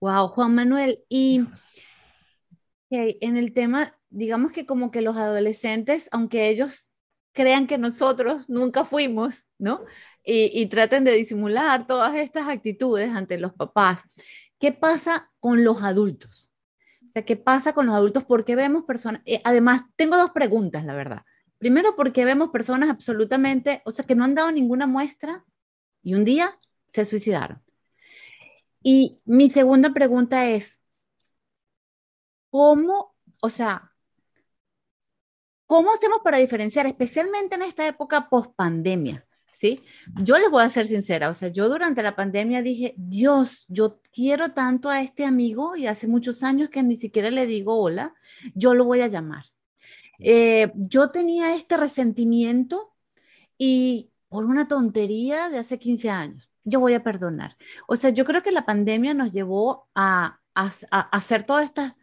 [0.00, 1.46] Wow, Juan Manuel, y
[2.90, 6.88] en el tema, digamos que como que los adolescentes, aunque ellos
[7.32, 9.84] crean que nosotros nunca fuimos, ¿no?
[10.24, 14.02] Y, traten de disimular todas estas actitudes ante los papás.
[14.60, 16.48] ¿Qué pasa con los adultos?
[17.08, 18.24] O sea, ¿qué pasa con los adultos?
[18.24, 21.22] Porque vemos personas, eh, además, tengo dos preguntas, la verdad.
[21.58, 25.44] Primero, porque vemos personas absolutamente, o sea, que no han dado ninguna muestra
[26.02, 27.62] y un día se suicidaron.
[28.82, 30.78] Y mi segunda pregunta es,
[32.50, 33.91] ¿cómo, o sea,
[35.72, 39.24] cómo hacemos para diferenciar, especialmente en esta época post pandemia?
[39.58, 39.82] ¿Sí?
[40.22, 44.02] Yo les voy a ser sincera, o sea, yo durante la pandemia dije, Dios, yo
[44.12, 48.12] quiero tanto a este amigo y hace muchos años que ni siquiera le digo hola,
[48.54, 49.46] yo lo voy a llamar.
[50.18, 52.92] Eh, yo tenía este resentimiento
[53.56, 57.56] y por una tontería de hace 15 años, yo voy a perdonar.
[57.88, 61.94] O sea, yo creo que la pandemia nos llevó a, a hacer todas estas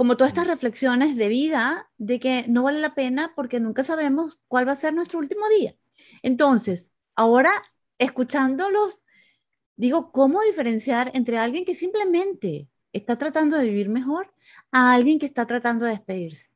[0.00, 4.40] como todas estas reflexiones de vida, de que no vale la pena porque nunca sabemos
[4.48, 5.74] cuál va a ser nuestro último día.
[6.22, 7.50] Entonces, ahora
[7.98, 9.02] escuchándolos,
[9.76, 14.32] digo, ¿cómo diferenciar entre alguien que simplemente está tratando de vivir mejor
[14.72, 16.48] a alguien que está tratando de despedirse?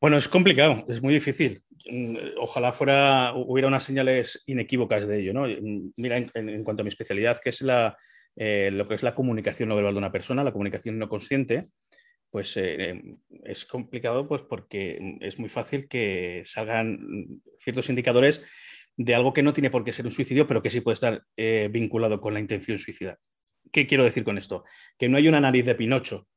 [0.00, 1.64] Bueno, es complicado, es muy difícil.
[1.90, 5.32] Mm, ojalá fuera, hubiera unas señales inequívocas de ello.
[5.32, 5.46] ¿no?
[5.96, 7.96] Mira, en cuanto a mi especialidad, que es la,
[8.36, 11.64] eh, lo que es la comunicación no verbal de una persona, la comunicación no consciente,
[12.30, 13.02] pues eh,
[13.44, 18.42] es complicado pues, porque es muy fácil que salgan ciertos indicadores
[18.96, 21.22] de algo que no tiene por qué ser un suicidio, pero que sí puede estar
[21.36, 23.18] eh, vinculado con la intención suicida.
[23.72, 24.64] ¿Qué quiero decir con esto?
[24.98, 26.28] Que no hay una nariz de Pinocho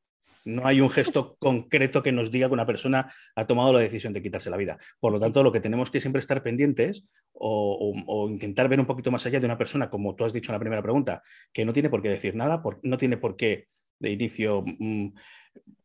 [0.45, 4.13] no hay un gesto concreto que nos diga que una persona ha tomado la decisión
[4.13, 4.77] de quitarse la vida.
[4.99, 9.11] Por lo tanto, lo que tenemos que siempre estar pendientes o, intentar ver un poquito
[9.11, 11.73] más allá de una persona, como tú has dicho en la primera pregunta, que no
[11.73, 13.67] tiene por qué decir nada, no tiene por qué
[13.99, 15.13] de inicio mm,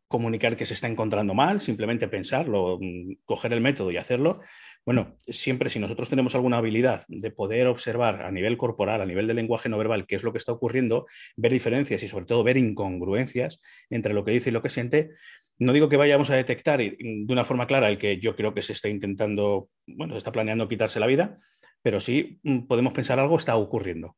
[0.08, 4.40] comunicar que se está encontrando mal, simplemente pensarlo, mm, coger el método y hacerlo,
[4.84, 9.26] bueno, siempre si nosotros tenemos alguna habilidad de poder observar a nivel corporal, a nivel
[9.26, 12.42] de lenguaje no verbal, qué es lo que está ocurriendo, ver diferencias y sobre todo
[12.42, 15.10] ver incongruencias entre lo que dice y lo que siente,
[15.58, 18.62] no digo que vayamos a detectar de una forma clara el que yo creo que
[18.62, 21.38] se está intentando, bueno, se está planeando quitarse la vida,
[21.82, 24.16] pero sí mm, podemos pensar algo está ocurriendo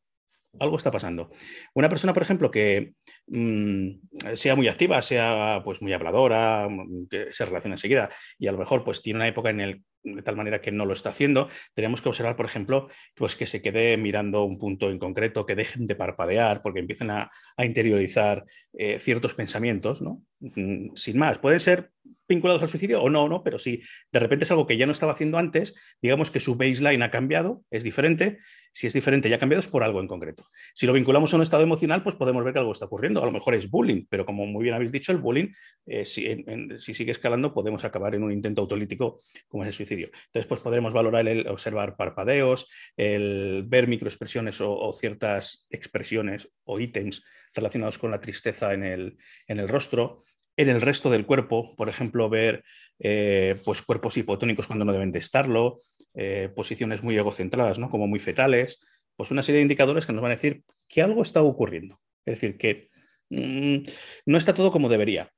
[0.59, 1.31] algo está pasando.
[1.75, 2.95] Una persona, por ejemplo, que
[3.27, 3.89] mm,
[4.35, 8.09] sea muy activa, sea pues muy habladora, mm, que se relaciona enseguida
[8.39, 10.87] y a lo mejor pues tiene una época en el de tal manera que no
[10.87, 14.91] lo está haciendo, tenemos que observar, por ejemplo, pues que se quede mirando un punto
[14.91, 20.23] en concreto, que dejen de parpadear, porque empiezan a, interiorizar eh, ciertos pensamientos, ¿no?
[20.41, 21.91] Mm, sin más, pueden ser
[22.31, 24.93] vinculados al suicidio o no, no, pero si de repente es algo que ya no
[24.93, 28.39] estaba haciendo antes, digamos que su baseline ha cambiado, es diferente.
[28.73, 30.47] Si es diferente y ha cambiado es por algo en concreto.
[30.75, 33.21] Si lo vinculamos a un estado emocional, pues podemos ver que algo está ocurriendo.
[33.21, 35.49] A lo mejor es bullying, pero como muy bien habéis dicho, el bullying,
[35.87, 36.45] eh, si,
[36.77, 40.11] si, sigue escalando, podemos acabar en un intento autolítico como es el suicidio.
[40.27, 47.25] Entonces, pues podremos valorar el observar parpadeos, el ver microexpresiones o, ciertas expresiones o ítems
[47.55, 49.17] relacionados con la tristeza en el,
[49.49, 50.19] en el rostro,
[50.61, 52.65] en el resto del cuerpo, por ejemplo, ver
[52.99, 55.79] eh, pues cuerpos hipotónicos cuando no deben de estarlo,
[56.15, 57.89] eh, posiciones muy egocentradas, ¿no?
[57.89, 61.23] como muy fetales, pues una serie de indicadores que nos van a decir que algo
[61.23, 61.99] está ocurriendo.
[62.27, 62.89] Es decir, que
[63.31, 63.89] mm,
[64.27, 65.33] no está todo como debería.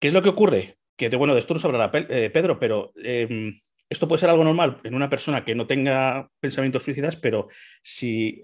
[0.00, 0.78] ¿Qué es lo que ocurre?
[0.96, 4.44] Que de, bueno, de esto nos hablará eh, Pedro, pero em, esto puede ser algo
[4.44, 7.48] normal en una persona que no tenga pensamientos suicidas, pero
[7.82, 8.40] si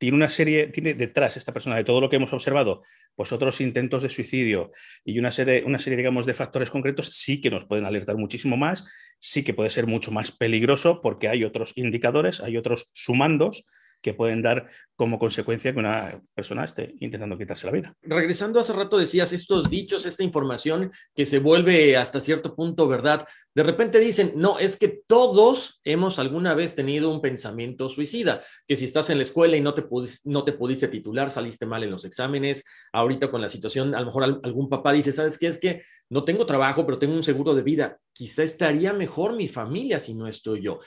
[0.00, 2.82] tiene una serie, tiene detrás esta persona de todo lo que hemos observado,
[3.14, 4.72] pues otros intentos de suicidio
[5.04, 8.56] y una serie, una serie, digamos, de factores concretos, sí que nos pueden alertar muchísimo
[8.56, 8.86] más,
[9.18, 13.66] sí que puede ser mucho más peligroso porque hay otros indicadores, hay otros sumandos
[14.02, 17.94] que pueden dar como consecuencia que una persona esté intentando quitarse la vida.
[18.02, 23.26] Regresando hace rato decías estos dichos, esta información que se vuelve hasta cierto punto verdad.
[23.54, 28.76] De repente dicen, no, es que todos hemos alguna vez tenido un pensamiento suicida, que
[28.76, 31.82] si estás en la escuela y no te, pudiste, no te pudiste titular, saliste mal
[31.82, 35.46] en los exámenes, ahorita con la situación, a lo mejor algún papá dice, ¿sabes qué?
[35.46, 37.98] Es que no tengo trabajo, pero tengo un seguro de vida.
[38.12, 40.80] Quizá estaría mejor mi familia si no estoy yo.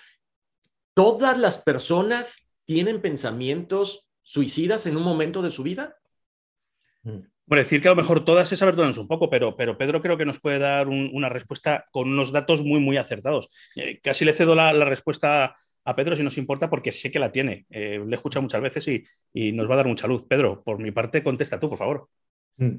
[0.94, 5.98] Todas las personas tienen pensamientos suicidas en un momento de su vida?
[7.46, 10.18] Bueno, decir que a lo mejor todas se aberturan un poco, pero, pero Pedro creo
[10.18, 13.50] que nos puede dar una respuesta con unos datos muy, muy acertados.
[13.76, 17.32] Eh, casi le cedo la, respuesta a Pedro si nos importa, porque sé que la
[17.32, 17.66] tiene.
[17.70, 18.88] Eh, le he escuchado muchas veces
[19.34, 20.26] y, nos va a dar mucha luz.
[20.26, 22.08] Pedro, por mi parte, contesta tú, por favor.
[22.58, 22.78] Mm.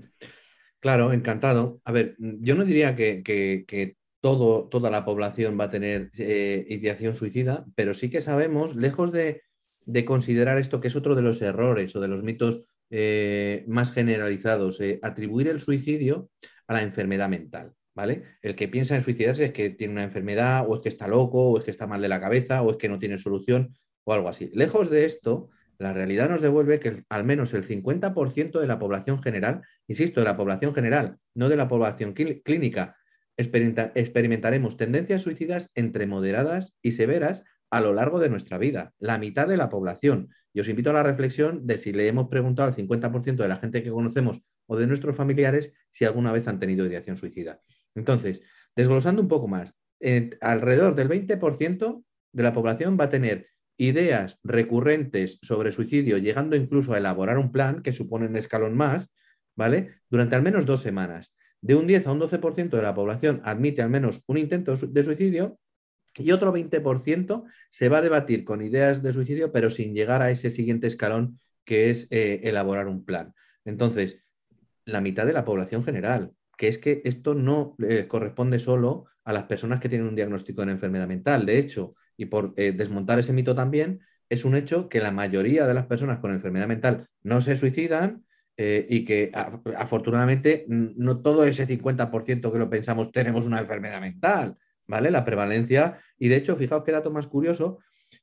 [0.81, 1.81] Claro, encantado.
[1.85, 7.15] A ver, yo no diría que, todo, toda la población va a tener eh, ideación
[7.15, 9.43] suicida, pero sí que sabemos, lejos de,
[9.87, 13.93] de considerar esto que es otro de los errores o de los mitos eh, más
[13.93, 16.31] generalizados, eh, atribuir el suicidio
[16.67, 18.23] a la enfermedad mental, ¿vale?
[18.43, 21.51] El que piensa en suicidarse es que tiene una enfermedad o es que está loco
[21.51, 24.13] o es que está mal de la cabeza o es que no tiene solución o
[24.13, 24.51] algo así.
[24.55, 29.23] Lejos de esto, la realidad nos devuelve que al menos el 50% de la población
[29.23, 32.97] general, insisto, de la población general, no de la población clínica,
[33.37, 37.45] experimentaremos tendencias suicidas entre moderadas y severas
[37.75, 40.29] a lo largo de nuestra vida, la mitad de la población.
[40.53, 43.57] Y os invito a la reflexión de si le hemos preguntado al 50% de la
[43.57, 47.61] gente que conocemos o de nuestros familiares si alguna vez han tenido ideación suicida.
[47.97, 48.43] Entonces,
[48.77, 49.75] desglosando un poco más,
[50.41, 56.93] alrededor del 20% de la población va a tener ideas recurrentes sobre suicidio, llegando incluso
[56.93, 59.11] a elaborar un plan que supone un escalón más,
[59.57, 59.97] ¿vale?
[60.09, 61.35] Durante al menos dos semanas.
[61.61, 65.03] De un 10 a un 12% de la población admite al menos un intento de
[65.03, 65.59] suicidio
[66.17, 70.31] y otro 20% se va a debatir con ideas de suicidio, pero sin llegar a
[70.31, 73.35] ese siguiente escalón que es eh, elaborar un plan.
[73.65, 74.19] Entonces,
[74.85, 79.33] la mitad de la población general, que es que esto no eh, corresponde solo a
[79.33, 81.47] las personas que tienen un diagnóstico de enfermedad mental.
[81.47, 85.67] De hecho, y por eh, desmontar ese mito también, es un hecho que la mayoría
[85.67, 88.25] de las personas con enfermedad mental no se suicidan
[88.57, 89.33] y que
[89.77, 94.57] afortunadamente no todo ese 50% que lo pensamos tenemos una enfermedad mental.
[94.87, 95.11] ¿Vale?
[95.11, 97.79] La prevalencia, y de hecho, fijaos qué dato más curioso,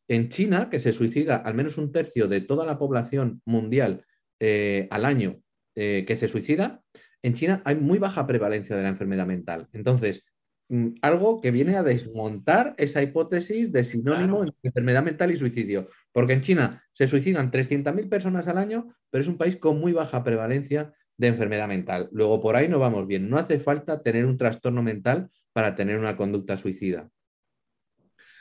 [0.08, 4.06] en China, que se suicida al menos un tercio de toda la población mundial
[4.40, 5.42] eh, al año
[5.76, 6.82] eh, que se suicida,
[7.22, 9.68] en China hay muy baja prevalencia de la enfermedad mental.
[9.74, 10.24] Entonces,
[10.70, 15.88] mm, algo que viene a desmontar esa hipótesis de sinónimo entre enfermedad mental y suicidio.
[16.12, 19.94] Porque en China se suicidan 300.000 personas al año, pero es un país con muy
[19.94, 22.10] baja prevalencia de enfermedad mental.
[22.12, 23.30] Luego, por ahí no vamos bien.
[23.30, 27.10] No hace falta tener un trastorno mental para tener una conducta suicida.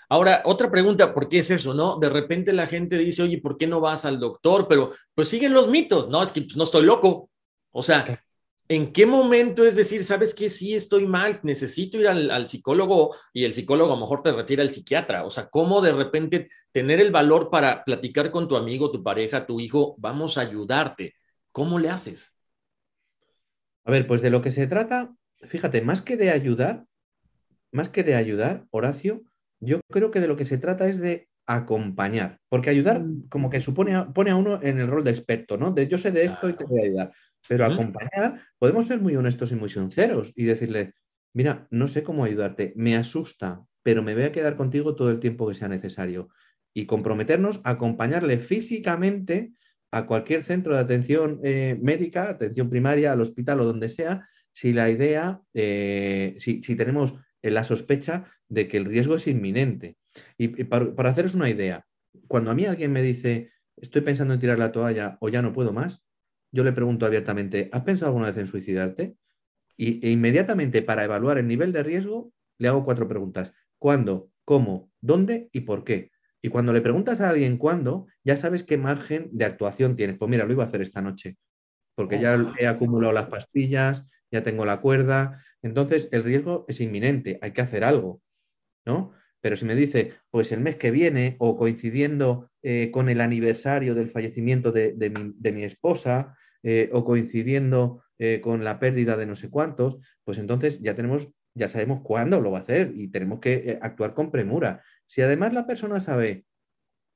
[0.09, 1.97] Ahora, otra pregunta, ¿por qué es eso, no?
[1.97, 4.67] De repente la gente dice, oye, ¿por qué no vas al doctor?
[4.69, 6.21] Pero pues siguen los mitos, ¿no?
[6.21, 7.31] Es que pues, no estoy loco.
[7.71, 8.21] O sea,
[8.67, 13.15] ¿en qué momento es decir, sabes que sí estoy mal, necesito ir al, al, psicólogo
[13.33, 15.25] y el psicólogo a lo mejor te retira al psiquiatra?
[15.25, 19.47] O sea, ¿cómo de repente tener el valor para platicar con tu amigo, tu pareja,
[19.47, 21.15] tu hijo, vamos a ayudarte?
[21.53, 22.35] ¿Cómo le haces?
[23.85, 26.85] A ver, pues de lo que se trata, fíjate, más que de ayudar,
[27.73, 29.23] más que de ayudar, Horacio,
[29.61, 33.29] yo creo que de lo que se trata es de acompañar, porque ayudar mm.
[33.29, 35.73] como que supone pone a uno en el rol de experto, ¿no?
[35.73, 37.13] De yo sé de esto y te voy a ayudar.
[37.49, 40.95] Pero acompañar, podemos ser muy honestos y muy sinceros y decirle,
[41.35, 45.21] mira, no sé cómo ayudarte, me asusta, pero me voy a quedar contigo todo el
[45.21, 46.29] tiempo que sea necesario.
[46.73, 49.53] Y comprometernos a acompañarle físicamente
[49.91, 54.73] a cualquier centro de atención eh, médica, atención primaria, al hospital o donde sea, si
[54.73, 59.97] la idea, eh, si, tenemos la sospecha de que el riesgo es inminente.
[60.37, 61.87] Y, para, para, haceros una idea,
[62.29, 65.53] cuando a mí alguien me dice, estoy pensando en tirar la toalla o ya no
[65.53, 66.05] puedo más,
[66.53, 69.17] yo le pregunto abiertamente, ¿has pensado alguna vez en suicidarte?
[69.77, 73.55] Y, e inmediatamente para evaluar el nivel de riesgo, le hago cuatro preguntas.
[73.79, 74.31] ¿Cuándo?
[74.45, 74.91] ¿Cómo?
[75.01, 75.49] ¿Dónde?
[75.53, 76.11] ¿Y por qué?
[76.43, 80.19] Y cuando le preguntas a alguien cuándo, ya sabes qué margen de actuación tienes.
[80.19, 81.37] Pues mira, lo iba a hacer esta noche,
[81.95, 85.43] porque ya he acumulado las pastillas, ya tengo la cuerda.
[85.63, 88.23] Entonces, el riesgo es inminente, hay que hacer algo,
[88.85, 89.13] ¿no?
[89.41, 93.95] Pero si me dice, pues el mes que viene o coincidiendo eh, con el aniversario
[93.95, 99.49] del fallecimiento de, mi, esposa, eh, o coincidiendo eh, con la pérdida de no sé
[99.49, 103.79] cuántos, pues entonces ya tenemos, ya sabemos cuándo lo va a hacer y tenemos que
[103.81, 104.83] actuar con premura.
[105.07, 106.45] Si además la persona sabe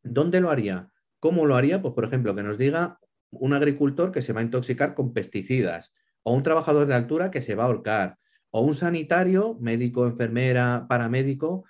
[0.02, 0.88] dónde lo haría,
[1.20, 2.98] cómo lo haría, pues por ejemplo, que nos diga
[3.30, 7.42] un agricultor que se va a intoxicar con pesticidas, o un trabajador de altura que
[7.42, 8.18] se va a ahorcar,
[8.56, 11.64] o un sanitario, médico, enfermera, paramédico,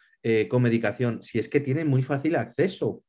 [0.49, 3.03] con medicación, si es que tiene muy fácil acceso.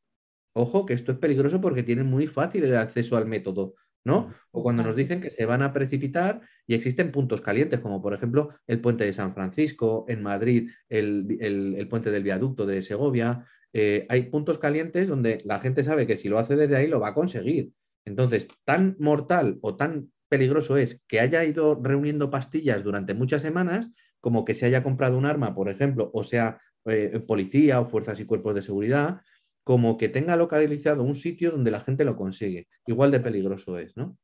[0.54, 3.76] Ojo, que esto es peligroso porque tienen muy fácil el acceso al método.
[4.06, 4.34] ¿no?
[4.52, 8.14] O cuando nos dicen que se van a precipitar y existen puntos calientes, como por
[8.14, 13.46] ejemplo el puente de San Francisco, en Madrid el, puente del viaducto de Segovia.
[13.74, 17.00] Eh, hay puntos calientes donde la gente sabe que si lo hace desde ahí lo
[17.00, 17.72] va a conseguir.
[18.06, 23.92] Entonces, tan mortal o tan peligroso es que haya ido reuniendo pastillas durante muchas semanas
[24.20, 28.20] como que se haya comprado un arma, por ejemplo, o sea, eh, policía o fuerzas
[28.20, 29.22] y cuerpos de seguridad,
[29.64, 32.68] como que tenga localizado un sitio donde la gente lo consigue.
[32.86, 34.18] Igual de peligroso es, ¿no?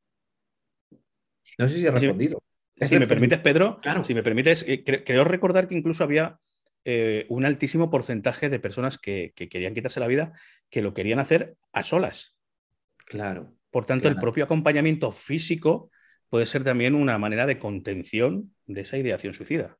[1.58, 2.42] No sé si he respondido.
[2.76, 4.02] Si, me permites, Pedro, claro.
[4.02, 6.40] si me permites, eh, creo recordar que incluso había
[6.84, 10.32] eh, un altísimo porcentaje de personas que, querían quitarse la vida
[10.68, 12.36] que lo querían hacer a solas.
[13.06, 13.54] Claro.
[13.70, 15.90] Por tanto, el propio acompañamiento físico
[16.32, 19.76] puede ser también una manera de contención de esa ideación suicida.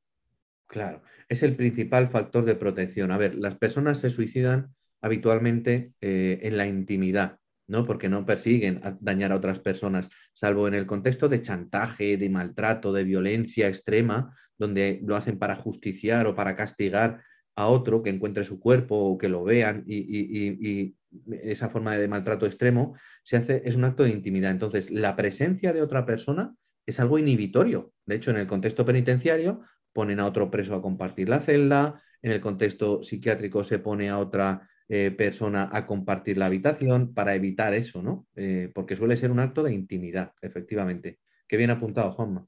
[0.66, 3.10] Claro, es el principal factor de protección.
[3.10, 7.38] A ver, las personas se suicidan habitualmente eh, en la intimidad,
[7.68, 7.86] ¿no?
[7.86, 12.92] Porque no persiguen dañar a otras personas, salvo en el contexto de chantaje, de maltrato,
[12.92, 17.22] de violencia extrema, donde lo hacen para justiciar o para castigar
[17.56, 20.94] a otro que encuentre su cuerpo o que lo vean y,
[21.42, 24.50] esa forma de maltrato extremo se hace, es un acto de intimidad.
[24.50, 26.54] Entonces, la presencia de otra persona
[26.86, 27.92] es algo inhibitorio.
[28.06, 32.32] De hecho, en el contexto penitenciario ponen a otro preso a compartir la celda, en
[32.32, 37.74] el contexto psiquiátrico se pone a otra eh, persona a compartir la habitación para evitar
[37.74, 38.26] eso, ¿no?
[38.36, 41.18] Eh, porque suele ser un acto de intimidad, efectivamente.
[41.46, 42.46] Qué bien apuntado, Juanma.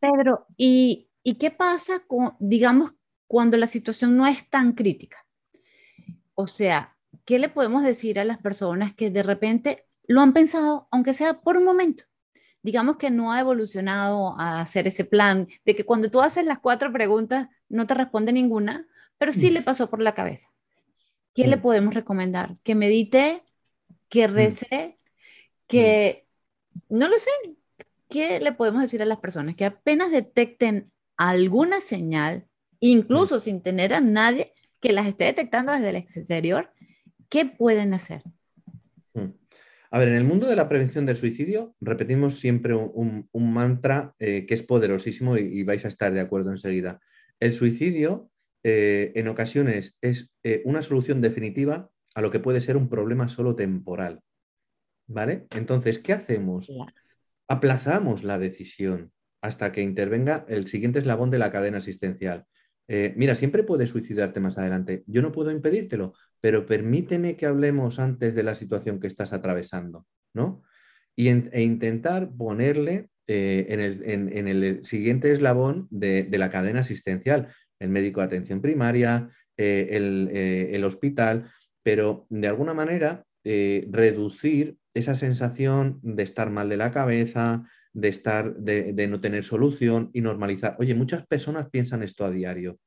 [0.00, 2.92] Pedro, ¿y, qué pasa con, digamos,
[3.26, 5.18] cuando la situación no es tan crítica?
[6.34, 6.93] O sea,
[7.24, 11.40] ¿qué le podemos decir a las personas que de repente lo han pensado, aunque sea
[11.40, 12.04] por un momento?
[12.62, 16.58] Digamos que no ha evolucionado a hacer ese plan de que cuando tú haces las
[16.58, 18.86] cuatro preguntas no te responde ninguna,
[19.18, 20.50] pero sí le pasó por la cabeza.
[21.34, 21.62] ¿Qué le mm.
[21.62, 22.56] podemos recomendar?
[22.62, 23.42] Que medite,
[24.08, 24.34] que mm.
[24.34, 24.96] rece,
[25.66, 26.26] que
[26.88, 27.30] no lo sé.
[28.08, 29.56] ¿Qué le podemos decir a las personas?
[29.56, 32.46] Que apenas detecten alguna señal,
[32.80, 33.40] incluso mm.
[33.40, 36.70] sin tener a nadie que las esté detectando desde el exterior,
[37.34, 38.22] ¿qué pueden hacer?
[39.90, 44.46] A ver, en el mundo de la prevención del suicidio repetimos siempre un, mantra eh,
[44.46, 47.00] que es poderosísimo y, vais a estar de acuerdo enseguida.
[47.40, 48.30] El suicidio
[48.62, 53.26] eh, en ocasiones es eh, una solución definitiva a lo que puede ser un problema
[53.26, 54.20] solo temporal.
[55.08, 55.48] ¿Vale?
[55.56, 56.70] Entonces, ¿qué hacemos?
[57.48, 59.10] Aplazamos la decisión
[59.42, 62.46] hasta que intervenga el siguiente eslabón de la cadena asistencial.
[62.86, 65.04] Eh, mira, siempre puedes suicidarte más adelante.
[65.06, 70.06] Yo no puedo impedírtelo, pero permíteme que hablemos antes de la situación que estás atravesando,
[70.34, 70.62] ¿no?
[71.16, 78.26] Y e intentar ponerle en, el, siguiente eslabón de, la cadena asistencial el médico de
[78.26, 81.50] atención primaria, eh, eh, el, hospital,
[81.82, 87.62] pero de alguna manera eh, reducir esa sensación de estar mal de la cabeza,
[87.94, 90.76] de estar, de, no tener solución y normalizar.
[90.78, 92.78] Oye, muchas personas piensan esto a diario.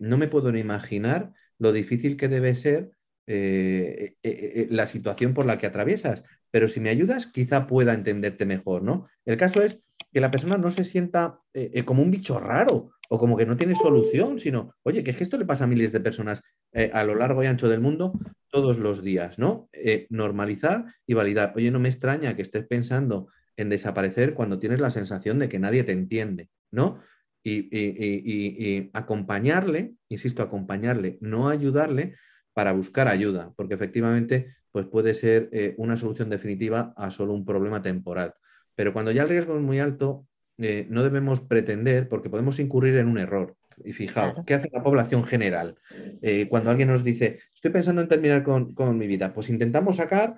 [0.00, 2.90] no me puedo ni imaginar lo difícil que debe ser
[3.26, 9.08] la situación por la que atraviesas, pero si me ayudas, quizá pueda entenderte mejor, ¿no?
[9.24, 9.78] El caso es
[10.12, 11.38] que la persona no se sienta
[11.84, 15.24] como un bicho raro o como que no tiene solución, sino, oye, que es que
[15.24, 16.42] esto le pasa a miles de personas
[16.72, 18.12] eh, a lo largo y ancho del mundo
[18.48, 19.68] todos los días, ¿no?
[19.72, 21.52] Eh, normalizar y validar.
[21.56, 25.58] Oye, no me extraña que estés pensando en desaparecer cuando tienes la sensación de que
[25.58, 27.00] nadie te entiende, ¿no?
[27.42, 32.16] Y, acompañarle, insisto, acompañarle, no ayudarle
[32.52, 37.44] para buscar ayuda, porque efectivamente pues puede ser eh, una solución definitiva a solo un
[37.44, 38.34] problema temporal.
[38.74, 40.26] Pero cuando ya el riesgo es muy alto,
[40.62, 43.56] eh, no debemos pretender, porque podemos incurrir en un error.
[43.82, 45.76] Y fijaos, ¿qué hace la población general?
[46.20, 50.36] Eh, cuando alguien nos dice, estoy pensando en terminar con, mi vida, pues intentamos sacar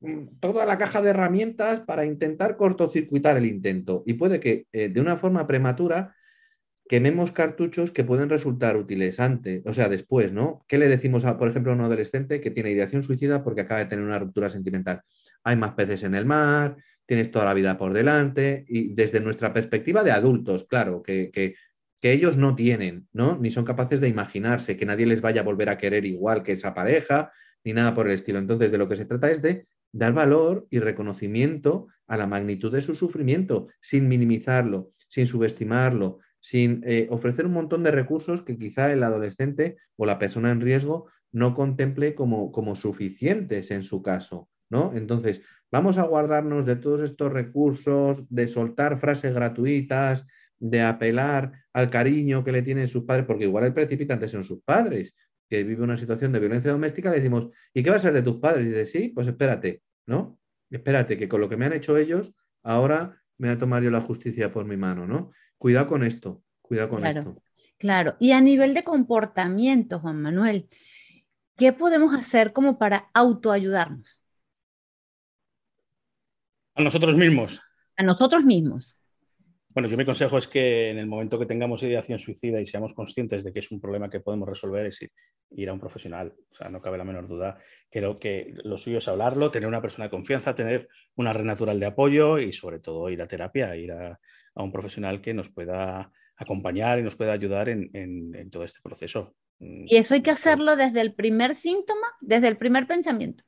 [0.00, 4.02] mm, toda la caja de herramientas para intentar cortocircuitar el intento.
[4.04, 6.16] Y puede que eh, de una forma prematura
[6.88, 10.64] quememos cartuchos que pueden resultar útiles antes, o sea, después, ¿no?
[10.68, 13.80] ¿Qué le decimos, a, por ejemplo, a un adolescente que tiene ideación suicida porque acaba
[13.80, 15.02] de tener una ruptura sentimental?
[15.44, 16.76] Hay más peces en el mar,
[17.06, 21.54] tienes toda la vida por delante y desde nuestra perspectiva de adultos, claro, que,
[22.04, 23.38] ellos no tienen, ¿no?
[23.38, 26.50] Ni son capaces de imaginarse que nadie les vaya a volver a querer igual que
[26.50, 27.30] esa pareja,
[27.62, 28.40] ni nada por el estilo.
[28.40, 32.72] Entonces, de lo que se trata es de dar valor y reconocimiento a la magnitud
[32.72, 38.56] de su sufrimiento, sin minimizarlo, sin subestimarlo, sin eh, ofrecer un montón de recursos que
[38.56, 44.02] quizá el adolescente o la persona en riesgo no contemple como, como suficientes en su
[44.02, 44.50] caso.
[44.68, 44.92] ¿no?
[44.94, 45.40] Entonces,
[45.70, 50.26] vamos a guardarnos de todos estos recursos, de soltar frases gratuitas,
[50.58, 54.62] de apelar al cariño que le tienen sus padres, porque igual el precipitante son sus
[54.62, 55.14] padres,
[55.48, 58.22] que vive una situación de violencia doméstica, le decimos, ¿y qué va a ser de
[58.22, 58.66] tus padres?
[58.66, 60.38] Y dice, sí, pues espérate, ¿no?
[60.70, 63.90] Espérate, que con lo que me han hecho ellos, ahora me voy a tomar yo
[63.90, 65.30] la justicia por mi mano, ¿no?
[65.62, 67.40] Cuidado con esto, cuidado con esto.
[67.78, 70.68] Claro, y a nivel de comportamiento, Juan Manuel,
[71.56, 74.20] ¿qué podemos hacer como para autoayudarnos?
[76.74, 77.62] A nosotros mismos.
[77.96, 78.98] A nosotros mismos.
[79.74, 82.92] Bueno, yo mi consejo es que en el momento que tengamos ideación suicida y seamos
[82.92, 85.00] conscientes de que es un problema que podemos resolver es
[85.50, 86.34] ir, a un profesional.
[86.50, 87.58] O sea, no cabe la menor duda
[87.90, 91.44] que lo, que lo suyo es hablarlo, tener una persona de confianza, tener una red
[91.44, 94.18] natural de apoyo y sobre todo ir a terapia, ir a,
[94.54, 99.34] un profesional que nos pueda acompañar y nos pueda ayudar en, todo este proceso.
[99.58, 103.44] Mm, ¿Y eso hay que hacerlo desde el primer síntoma, desde el primer pensamiento?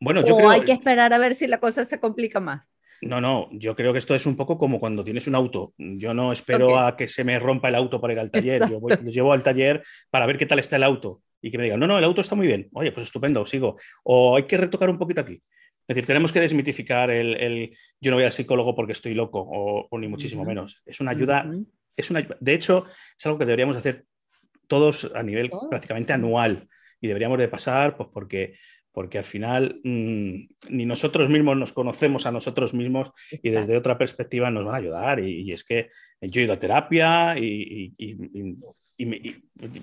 [0.00, 2.71] Bueno, yo ¿O hay que esperar a ver si la cosa se complica más?
[3.02, 5.74] No, no, yo creo que esto es un poco como cuando tienes un auto.
[5.76, 8.68] Yo no espero a que se me rompa el auto para ir al taller.
[8.70, 11.64] Yo voy, llevo al taller para ver qué tal está el auto y que me
[11.64, 12.68] digan, no, no, el auto está muy bien.
[12.72, 13.76] Oye, pues estupendo, sigo.
[14.04, 15.34] O hay que retocar un poquito aquí.
[15.34, 19.98] Es decir, tenemos que desmitificar el, yo no voy al psicólogo porque estoy loco o,
[19.98, 20.80] ni muchísimo menos.
[20.86, 21.50] Es una ayuda,
[21.96, 22.86] es una, de hecho,
[23.18, 24.04] es algo que deberíamos hacer
[24.68, 26.68] todos a nivel prácticamente anual
[27.00, 28.54] y deberíamos de pasar, pues porque
[28.92, 33.98] porque al final mm, ni nosotros mismos nos conocemos a nosotros mismos y desde otra
[33.98, 35.20] perspectiva nos van a ayudar.
[35.20, 35.88] Y, es que
[36.20, 37.94] yo he ido a terapia y,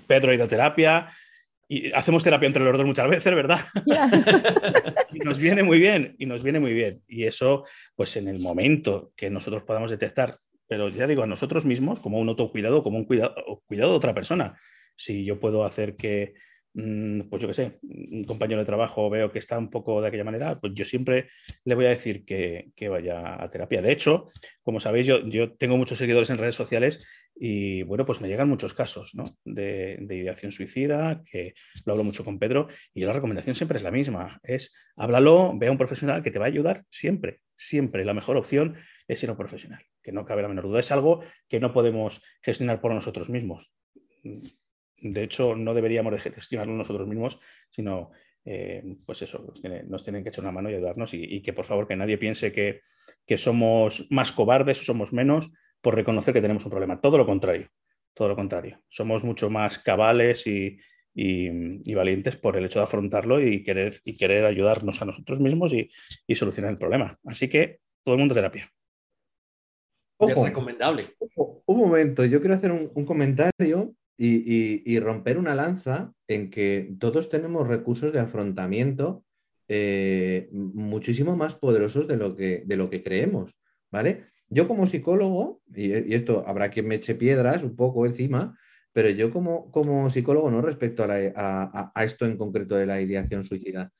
[0.06, 1.08] Pedro ha ido a terapia
[1.68, 3.60] y hacemos terapia entre los dos muchas veces, ¿verdad?
[5.12, 7.02] y nos viene muy bien, y nos viene muy bien.
[7.06, 10.36] Y eso, pues en el momento que nosotros podamos detectar,
[10.66, 13.34] pero ya digo, a nosotros mismos, como un autocuidado, como un cuidado,
[13.66, 14.58] cuidado de otra persona.
[14.96, 16.34] Si yo puedo hacer que,
[16.72, 20.24] pues yo qué sé, un compañero de trabajo veo que está un poco de aquella
[20.24, 21.28] manera, pues yo siempre
[21.64, 23.82] le voy a decir que, vaya a terapia.
[23.82, 24.28] De hecho,
[24.62, 28.48] como sabéis, yo, yo, tengo muchos seguidores en redes sociales y bueno, pues me llegan
[28.48, 29.12] muchos casos
[29.44, 31.54] de, ideación suicida, que
[31.86, 35.68] lo hablo mucho con Pedro, y la recomendación siempre es la misma, es háblalo, ve
[35.68, 38.04] a un profesional que te va a ayudar siempre, siempre.
[38.04, 38.76] La mejor opción
[39.08, 40.80] es ir a un profesional, que no cabe la menor duda.
[40.80, 43.72] Es algo que no podemos gestionar por nosotros mismos
[45.00, 47.40] de hecho, no deberíamos de gestionarlo nosotros mismos,
[47.70, 48.10] sino,
[48.44, 49.44] eh, pues eso,
[49.88, 52.52] nos tienen, que echar una mano y ayudarnos y, que por favor que nadie piense
[52.52, 52.82] que,
[53.36, 57.00] somos más cobardes o somos menos por reconocer que tenemos un problema.
[57.00, 57.68] Todo lo contrario,
[58.14, 58.80] todo lo contrario.
[58.88, 60.78] Somos mucho más cabales y,
[61.94, 65.90] valientes por el hecho de afrontarlo y querer, y querer ayudarnos a nosotros mismos y,
[66.34, 67.18] solucionar el problema.
[67.24, 68.70] Así que todo el mundo terapia.
[70.22, 71.04] Ojo, recomendable.
[71.64, 77.66] un momento, yo quiero hacer un comentario y, romper una lanza en que todos tenemos
[77.66, 79.24] recursos de afrontamiento
[79.68, 83.56] eh, muchísimo más poderosos de lo, que, de lo que creemos,
[83.90, 84.26] ¿vale?
[84.48, 88.58] Yo como psicólogo, y, esto habrá quien me eche piedras un poco encima,
[88.92, 93.90] pero yo como, como psicólogo no respecto a, esto en concreto de la ideación suicida,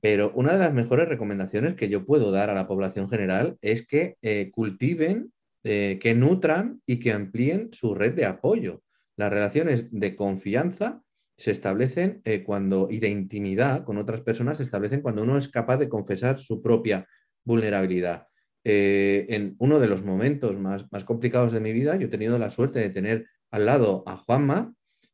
[0.00, 3.86] pero una de las mejores recomendaciones que yo puedo dar a la población general es
[3.86, 5.32] que eh, cultiven,
[5.64, 8.82] eh, que nutran y que amplíen su red de apoyo.
[9.18, 11.02] Las relaciones de confianza
[11.36, 15.48] se establecen eh, cuando, y de intimidad con otras personas se establecen cuando uno es
[15.48, 17.04] capaz de confesar su propia
[17.44, 18.28] vulnerabilidad.
[18.62, 22.52] Eh, en uno de los momentos más, complicados de mi vida, yo he tenido la
[22.52, 24.72] suerte de tener al lado a Juanma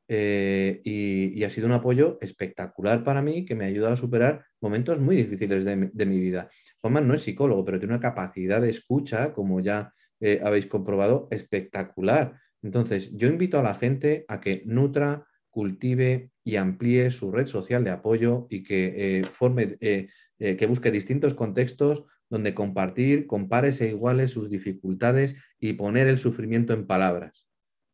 [0.09, 4.45] eh, y, ha sido un apoyo espectacular para mí que me ha ayudado a superar
[4.61, 6.51] momentos muy difíciles de, mi vida.
[6.83, 9.95] Juanma no es psicólogo, pero tiene una capacidad de escucha, como ya
[10.43, 12.44] habéis comprobado, espectacular.
[12.65, 17.85] Entonces, yo invito a la gente a que nutra, cultive y amplíe su red social
[17.85, 20.09] de apoyo y que eh, forme, eh,
[20.39, 26.17] eh, que busque distintos contextos donde compartir, compares e iguales sus dificultades y poner el
[26.17, 27.47] sufrimiento en palabras.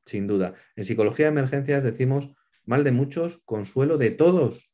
[0.06, 0.54] Sin duda.
[0.76, 2.32] En psicología de emergencias decimos
[2.64, 4.72] mal de muchos, consuelo de todos.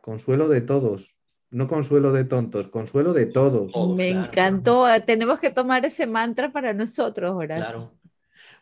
[0.00, 1.16] Consuelo de todos.
[1.50, 3.72] No consuelo de tontos, consuelo de todos.
[3.96, 4.86] Me encantó.
[5.04, 7.64] Tenemos que tomar ese mantra para nosotros, Horacio.
[7.64, 7.97] Claro.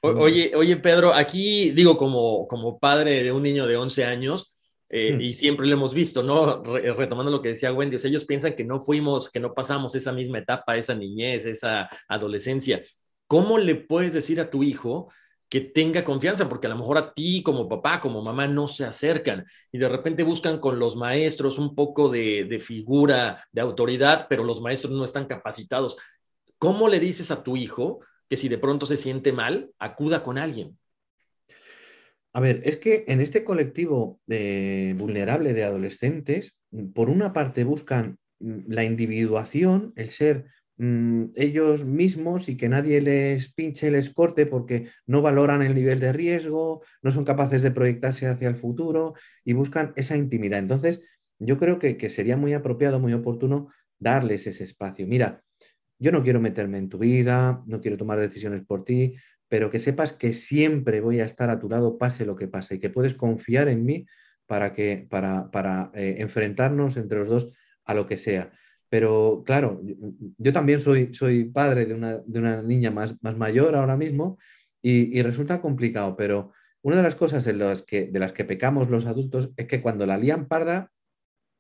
[0.00, 4.56] Oye, oye, Pedro, aquí digo como, como padre de un niño de 11 años,
[4.88, 6.62] eh, y siempre lo hemos visto, ¿no?
[6.62, 10.38] retomando lo que decía Wendy, ellos piensan que no fuimos, que no pasamos esa misma
[10.38, 12.82] etapa, esa niñez, esa adolescencia.
[13.26, 15.08] ¿Cómo le puedes decir a tu hijo
[15.48, 18.84] que tenga confianza, porque a lo mejor a ti como papá, como mamá no se
[18.84, 24.26] acercan y de repente buscan con los maestros un poco de, de figura, de autoridad,
[24.28, 25.96] pero los maestros no están capacitados.
[26.58, 30.38] ¿Cómo le dices a tu hijo que si de pronto se siente mal, acuda con
[30.38, 30.78] alguien?
[32.32, 36.54] A ver, es que en este colectivo de vulnerable de adolescentes,
[36.94, 40.44] por una parte buscan mm, la individuación, el ser
[40.76, 45.98] mm, ellos mismos y que nadie les pinche, les corte porque no valoran el nivel
[45.98, 50.58] de riesgo, no son capaces de proyectarse hacia el futuro y buscan esa intimidad.
[50.58, 51.00] Entonces,
[51.38, 53.68] yo creo que sería muy apropiado, muy oportuno
[53.98, 55.06] darles ese espacio.
[55.06, 55.42] Mira,
[55.98, 59.16] yo no quiero meterme en tu vida, no quiero tomar decisiones por ti,
[59.48, 62.76] pero que sepas que siempre voy a estar a tu lado pase lo que pase
[62.76, 64.06] y que puedes confiar en mí
[64.46, 67.52] para, que, para, para eh, enfrentarnos entre los dos
[67.84, 68.52] a lo que sea.
[68.88, 69.80] Pero claro,
[70.38, 74.38] yo también soy, soy padre de una, de una niña más, más, mayor ahora mismo
[74.80, 78.44] y, y, resulta complicado, pero una de las cosas en las que, de las que
[78.44, 80.92] pecamos los adultos es que cuando la lían parda,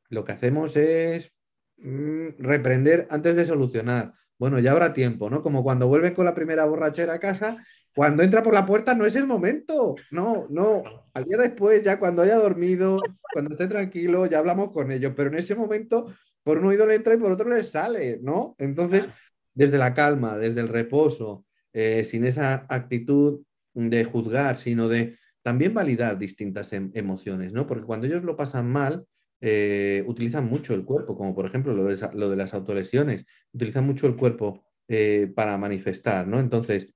[0.08, 1.32] lo que hacemos es
[1.78, 5.42] mm, reprender antes de solucionar bueno, ya habrá tiempo, ¿no?
[5.42, 7.64] Como cuando vuelves con la primera borrachera a casa,
[7.94, 10.82] cuando entra por la puerta no es el momento, no, no,
[11.14, 13.00] al día después, ya cuando haya dormido,
[13.32, 16.96] cuando esté tranquilo, ya hablamos con ellos, pero en ese momento por un oído le
[16.96, 18.54] entra y por otro le sale, ¿no?
[18.58, 19.06] Entonces,
[19.54, 23.40] desde la calma, desde el reposo, eh, sin esa actitud
[23.72, 27.66] de juzgar, sino de también validar distintas em, emociones, ¿no?
[27.66, 29.06] Porque cuando ellos lo pasan mal,
[29.40, 33.86] eh, utilizan mucho el cuerpo, como por ejemplo lo de, lo de las autolesiones, utilizan
[33.86, 36.40] mucho el cuerpo eh, para manifestar, ¿no?
[36.40, 36.94] Entonces,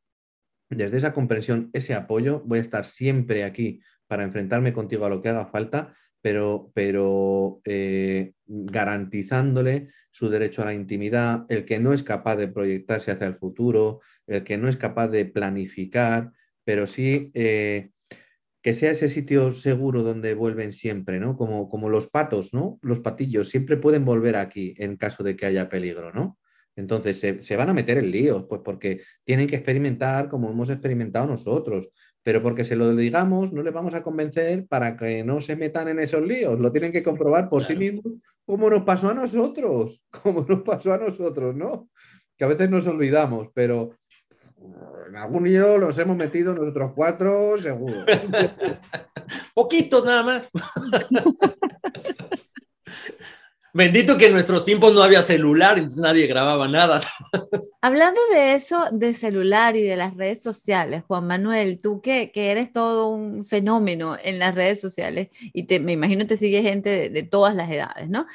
[0.70, 5.20] desde esa comprensión, ese apoyo, voy a estar siempre aquí para enfrentarme contigo a lo
[5.20, 11.92] que haga falta, pero, pero eh, garantizándole su derecho a la intimidad, el que no
[11.92, 16.32] es capaz de proyectarse hacia el futuro, el que no es capaz de planificar,
[16.64, 17.30] pero sí
[18.62, 21.36] que sea ese sitio seguro donde vuelven siempre, ¿no?
[21.36, 22.78] Como, como los patos, ¿no?
[22.82, 26.38] Los patillos siempre pueden volver aquí en caso de que haya peligro, ¿no?
[26.76, 31.26] Entonces se, van a meter en líos, pues porque tienen que experimentar como hemos experimentado
[31.26, 31.90] nosotros,
[32.22, 35.88] pero porque se lo digamos no les vamos a convencer para que no se metan
[35.88, 40.02] en esos líos, lo tienen que comprobar por sí mismos, como nos pasó a nosotros,
[40.22, 41.88] como nos pasó a nosotros, ¿no?
[42.36, 43.98] Que a veces nos olvidamos, pero
[45.08, 48.04] en algún lío los hemos metido nosotros cuatro, seguro.
[49.54, 50.48] Poquitos nada más.
[53.72, 57.00] Bendito que en nuestros tiempos no había celular, entonces nadie grababa nada.
[57.80, 62.50] Hablando de eso, de celular y de las redes sociales, Juan Manuel, tú que, que
[62.50, 67.10] eres todo un fenómeno en las redes sociales y te, me imagino te sigue gente
[67.10, 68.26] de, todas las edades, ¿no?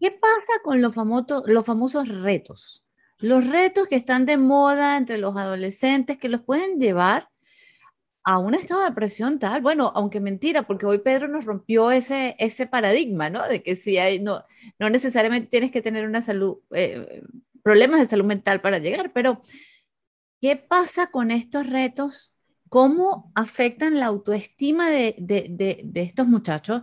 [0.00, 2.85] ¿Qué pasa con los famosos retos?
[3.18, 7.28] Los retos que están de moda entre los adolescentes que los pueden llevar
[8.24, 12.34] a un estado de presión tal, bueno, aunque mentira, porque hoy Pedro nos rompió ese,
[12.40, 13.46] ese paradigma, ¿no?
[13.46, 14.44] De que si hay, no,
[14.80, 17.22] no necesariamente tienes que tener una salud, eh,
[17.62, 19.42] problemas de salud mental para llegar, pero
[20.40, 22.34] ¿qué pasa con estos retos?
[22.68, 26.82] ¿Cómo afectan la autoestima de, de, de estos muchachos?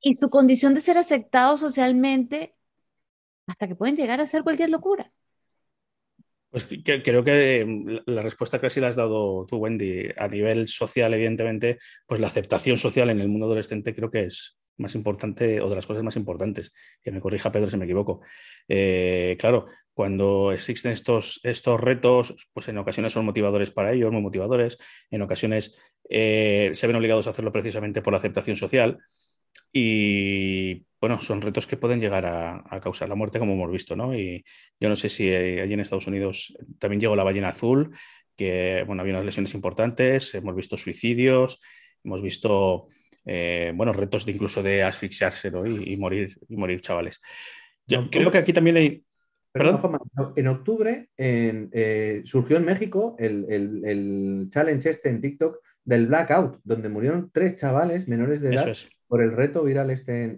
[0.00, 2.57] Y su condición de ser aceptados socialmente
[3.48, 5.10] hasta que pueden llegar a hacer cualquier locura.
[6.50, 10.08] Pues creo que mm, la respuesta casi la has dado tú, Wendy.
[10.16, 14.58] A nivel social, evidentemente, pues la aceptación social en el mundo adolescente creo que es
[14.78, 16.72] más importante o de las cosas más importantes.
[17.02, 18.20] Que me corrija Pedro si me equivoco.
[18.68, 24.22] Eh, claro, cuando existen estos, estos retos, pues en ocasiones son motivadores para ellos, muy
[24.22, 24.78] motivadores.
[25.10, 25.76] En ocasiones
[26.08, 28.98] eh, se ven obligados a hacerlo precisamente por la aceptación social.
[29.72, 34.14] Y bueno, son retos que pueden llegar a, causar la muerte, como hemos visto, ¿no?
[34.14, 34.44] Y
[34.80, 37.94] yo no sé si eh, allí en Estados Unidos también llegó la ballena azul,
[38.36, 41.60] que bueno, había unas lesiones importantes, hemos visto suicidios,
[42.02, 42.86] hemos visto
[43.24, 47.20] eh, bueno, retos de incluso de asfixiarse y, morir, y morir chavales.
[47.86, 49.04] Yo creo que aquí también hay.
[49.50, 49.98] ¿Perdón?
[50.36, 56.90] en octubre eh, surgió en México el, el, challenge este en TikTok del blackout, donde
[56.90, 58.72] murieron tres chavales menores de edad
[59.08, 60.36] por el reto viral este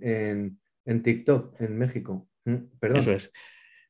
[0.86, 2.28] en, TikTok, en México.
[2.44, 3.00] Mm, perdón.
[3.00, 3.30] Eso es.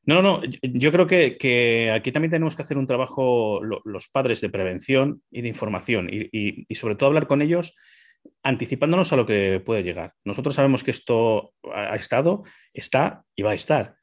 [0.03, 4.49] No, no, yo creo que, aquí también tenemos que hacer un trabajo los padres de
[4.49, 7.75] prevención y de información y, sobre todo hablar con ellos
[8.43, 10.13] anticipándonos a lo que puede llegar.
[10.23, 13.95] Nosotros sabemos que esto ha estado, está y va a estar.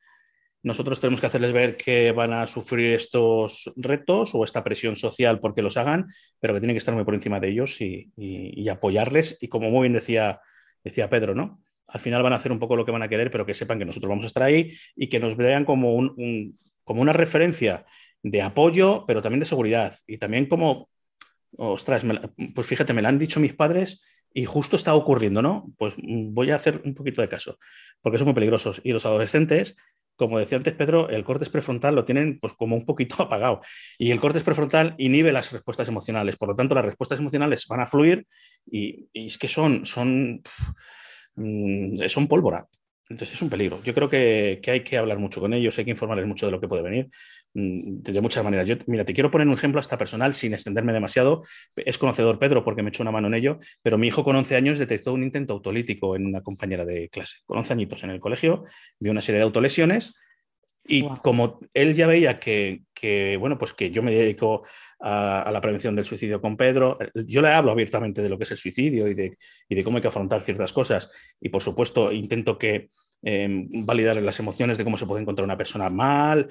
[0.63, 5.41] Nosotros tenemos que hacerles ver que van a sufrir estos retos o esta presión social
[5.41, 6.07] porque los hagan,
[6.41, 9.39] pero que tienen que estar muy por encima de ellos y apoyarles.
[9.41, 10.41] Y como muy bien decía
[10.83, 11.63] decía Pedro, ¿no?
[11.87, 13.79] Al final van a hacer un poco lo que van a querer, pero que sepan
[13.79, 17.87] que nosotros vamos a estar ahí y que nos vean como, un, como una referencia
[18.23, 19.95] de apoyo, pero también de seguridad.
[20.07, 20.91] Y también como,
[21.57, 22.05] ostras,
[22.55, 24.05] pues fíjate, me lo han dicho mis padres
[24.35, 25.73] y justo está ocurriendo, ¿no?
[25.79, 27.59] Pues voy a hacer un poquito de caso,
[28.03, 28.81] porque son muy peligrosos.
[28.85, 29.77] Y los adolescentes,
[30.19, 33.61] como decía antes Pedro, el corte prefrontal lo tienen pues como un poquito apagado.
[33.99, 36.37] Y el corte prefrontal inhibe las respuestas emocionales.
[36.37, 38.27] Por lo tanto, las respuestas emocionales van a fluir
[38.67, 40.43] y, es que son, son,
[41.37, 42.67] mm, son pólvora.
[43.09, 43.81] Entonces es un peligro.
[43.83, 46.61] Yo creo que, hay que hablar mucho con ellos, hay que informarles mucho de lo
[46.61, 47.09] que puede venir
[47.55, 48.69] de muchas maneras.
[48.69, 51.43] Yo, mira, te quiero poner un ejemplo hasta personal sin extenderme demasiado.
[51.77, 54.57] Es conocedor Pedro porque me echó una mano en ello, pero mi hijo con 11
[54.57, 57.39] años detectó un intento autolítico en una compañera de clase.
[57.47, 58.65] Con 11 añitos en el colegio,
[58.99, 60.19] vio una serie de autolesiones
[60.91, 64.67] y como él ya veía que, bueno, pues que yo me dedico
[65.01, 68.51] a, la prevención del suicidio con Pedro, yo le hablo abiertamente de lo que es
[68.53, 69.37] el suicidio y de,
[69.69, 71.13] de cómo hay que afrontar ciertas cosas.
[71.41, 72.89] Y por supuesto, intento que
[73.23, 76.49] eh, validar las emociones de cómo se puede encontrar una persona mal.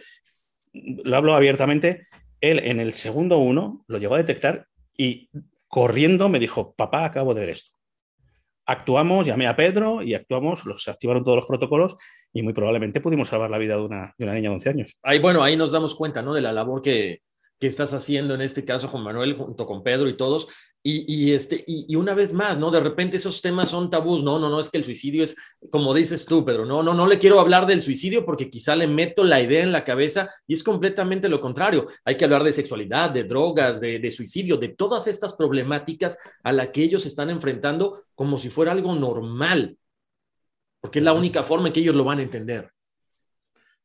[1.03, 2.07] Lo hablo abiertamente.
[2.41, 5.29] Él en el segundo uno lo llegó a detectar y
[5.67, 7.77] corriendo me dijo, papá, acabo de ver esto
[8.67, 11.95] actuamos, llamé a Pedro y actuamos, los activaron todos los protocolos
[12.33, 14.97] y muy probablemente pudimos salvar la vida de una, de una niña de 11 años.
[15.01, 16.33] Ahí, bueno, ahí nos damos cuenta, ¿no?
[16.33, 17.21] De la labor que,
[17.59, 20.49] que estás haciendo en este caso, Juan Manuel, junto con Pedro y todos.
[20.89, 22.71] Y, este, y, una vez más, ¿no?
[22.71, 24.23] De repente esos temas son tabús.
[24.23, 25.35] No, no, no, es que el suicidio es,
[25.69, 28.87] como dices tú, Pedro, no, no, no le quiero hablar del suicidio porque quizá le
[28.87, 31.87] meto la idea en la cabeza y es completamente lo contrario.
[32.05, 36.53] Hay que hablar de sexualidad, de drogas, de, de suicidio, de todas estas problemáticas a
[36.53, 39.77] las que ellos están enfrentando como si fuera algo normal,
[40.79, 42.71] porque es la única forma en que ellos lo van a entender.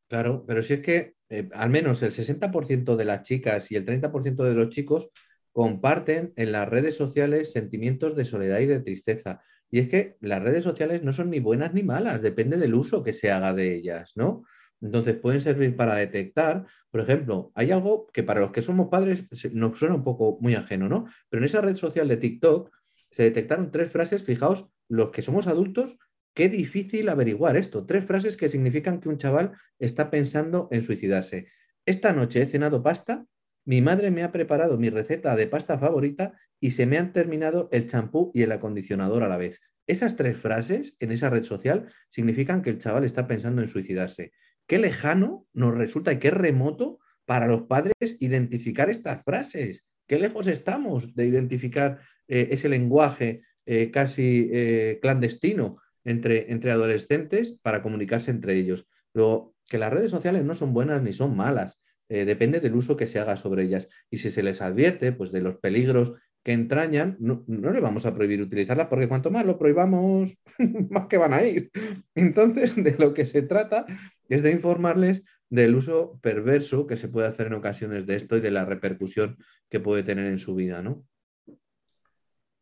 [0.06, 3.84] Claro, pero si es que eh, al menos el 60% de las chicas y el
[3.84, 5.10] 30% de los chicos
[5.52, 9.42] comparten en las redes sociales sentimientos de soledad y de tristeza.
[9.70, 13.02] Y es que las redes sociales no son ni buenas ni malas, depende del uso
[13.02, 14.44] que se haga de ellas, ¿no?
[14.80, 19.24] Entonces pueden servir para detectar, por ejemplo, hay algo que para los que somos padres
[19.52, 21.06] nos suena un poco muy ajeno, ¿no?
[21.28, 22.70] Pero en esa red social de TikTok
[23.10, 25.98] se detectaron tres frases, fijaos, los que somos adultos
[26.34, 27.84] Qué difícil averiguar esto.
[27.84, 31.48] Tres frases que significan que un chaval está pensando en suicidarse.
[31.84, 33.26] Esta noche he cenado pasta,
[33.64, 37.68] mi madre me ha preparado mi receta de pasta favorita y se me han terminado
[37.72, 39.60] el champú y el acondicionador a la vez.
[39.86, 44.32] Esas tres frases en esa red social significan que el chaval está pensando en suicidarse.
[44.66, 49.84] Qué lejano nos resulta y qué remoto para los padres identificar estas frases.
[50.06, 57.58] Qué lejos estamos de identificar eh, ese lenguaje eh, casi eh, clandestino entre, entre adolescentes
[57.62, 58.88] para comunicarse entre ellos.
[59.14, 62.96] Luego, que las redes sociales no son buenas ni son malas, eh, depende del uso
[62.96, 63.88] que se haga sobre ellas.
[64.10, 68.14] Y si se les advierte pues, de los peligros que entrañan, no, le vamos a
[68.14, 70.38] prohibir utilizarlas porque cuanto más lo prohibamos,
[70.90, 71.70] más que van a ir.
[72.14, 73.86] Entonces, de lo que se trata
[74.28, 78.40] es de informarles del uso perverso que se puede hacer en ocasiones de esto y
[78.40, 79.36] de la repercusión
[79.68, 81.04] que puede tener en su vida, ¿no?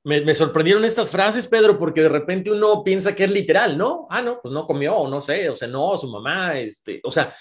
[0.02, 4.06] Me, sorprendieron estas frases, Pedro, porque de repente uno piensa que es literal, ¿no?
[4.08, 7.32] Ah, no, pues no comió, no sé, o sea, no, su mamá, este, o sea,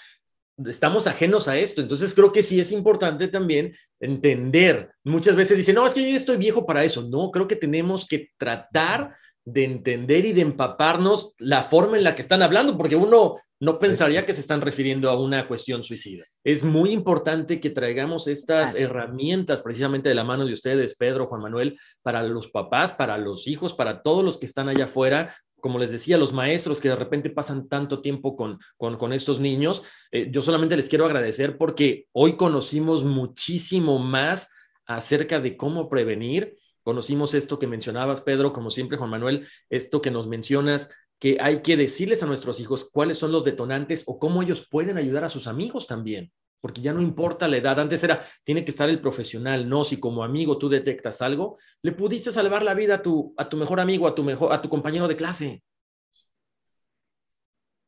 [0.68, 1.80] estamos ajenos a esto.
[1.80, 4.90] Entonces creo que sí es importante también entender.
[5.04, 7.02] Muchas veces dicen, no, es que yo estoy viejo para eso.
[7.08, 12.14] No, creo que tenemos que tratar de entender y de empaparnos la forma en la
[12.14, 16.24] que están hablando, porque uno no pensaría que se están refiriendo a una cuestión suicida.
[16.44, 21.42] Es muy importante que traigamos estas herramientas precisamente de la mano de ustedes, Pedro, Juan
[21.42, 25.78] Manuel, para los papás, para los hijos, para todos los que están allá afuera, como
[25.78, 29.82] les decía, los maestros que de repente pasan tanto tiempo con, con, estos niños.
[30.10, 34.48] Eh, yo solamente les quiero agradecer porque hoy conocimos muchísimo más
[34.86, 36.56] acerca de cómo prevenir.
[36.82, 40.88] Conocimos esto que mencionabas, Pedro, como siempre, Juan Manuel, esto que nos mencionas
[41.20, 44.96] que hay que decirles a nuestros hijos cuáles son los detonantes o cómo ellos pueden
[44.96, 47.78] ayudar a sus amigos también, porque ya no importa la edad.
[47.78, 51.92] Antes era, tiene que estar el profesional, no, si como amigo tú detectas algo, le
[51.92, 54.68] pudiste salvar la vida a tu, a tu mejor amigo, a tu, mejor, a tu
[54.68, 55.62] compañero de clase.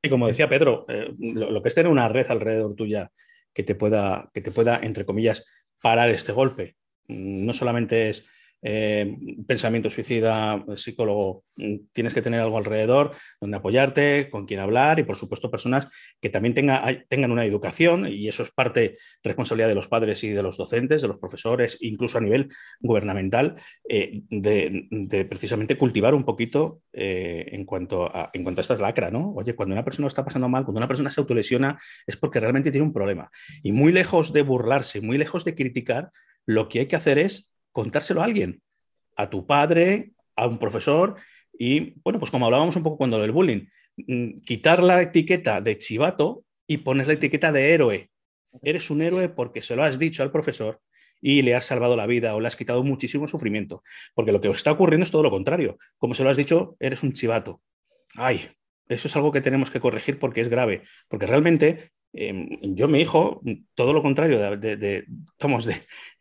[0.03, 3.13] Y como decía Pedro, eh, lo, que es tener una red alrededor tuya
[3.55, 5.45] que te pueda, que te pueda, entre comillas,
[5.81, 6.77] parar este golpe.
[7.07, 8.27] No solamente es
[8.63, 15.01] eh, pensamiento suicida, psicólogo, mm, tienes que tener algo alrededor donde apoyarte, con quien hablar
[15.01, 15.89] y, por supuesto, personas
[16.21, 20.43] que también tengan una educación y eso es parte responsabilidad de los padres y de
[20.43, 22.49] los docentes, de los profesores, incluso a nivel
[22.81, 23.57] gubernamental,
[23.89, 29.11] eh, de, precisamente cultivar un poquito eh, en, cuanto a, en cuanto a esta lacra,
[29.11, 29.33] ¿no?
[29.35, 32.71] Oye, cuando una persona está pasando mal, cuando una persona se autolesiona, es porque realmente
[32.71, 33.31] tiene un problema.
[33.63, 36.11] Y muy lejos de burlarse, muy lejos de criticar,
[36.47, 38.63] lo que hay que hacer es contárselo a alguien,
[39.17, 41.17] a tu padre, a un profesor
[41.59, 43.67] y, bueno, pues como hablábamos un poco cuando del bullying,
[43.97, 48.09] mm, quitar la etiqueta de chivato y poner la etiqueta de héroe.
[48.63, 50.81] eres un héroe porque se lo has dicho al profesor
[51.23, 53.83] y le has salvado la vida o le has quitado muchísimo sufrimiento.
[54.15, 55.79] Porque lo que os está ocurriendo es todo lo contrario.
[55.97, 57.63] Como se lo has dicho, eres un chivato.
[58.17, 58.47] Ay,
[58.89, 60.83] eso es algo que tenemos que corregir porque es grave.
[61.09, 63.41] Porque realmente em, yo, mi hijo,
[63.75, 65.05] todo lo contrario de, de,
[65.41, 65.75] vamos, de,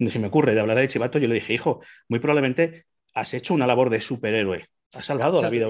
[0.08, 3.54] si me ocurre de hablar de chivato, yo le dije, hijo, muy probablemente has hecho
[3.54, 4.68] una labor de superhéroe.
[4.94, 5.70] Has salvado la vida a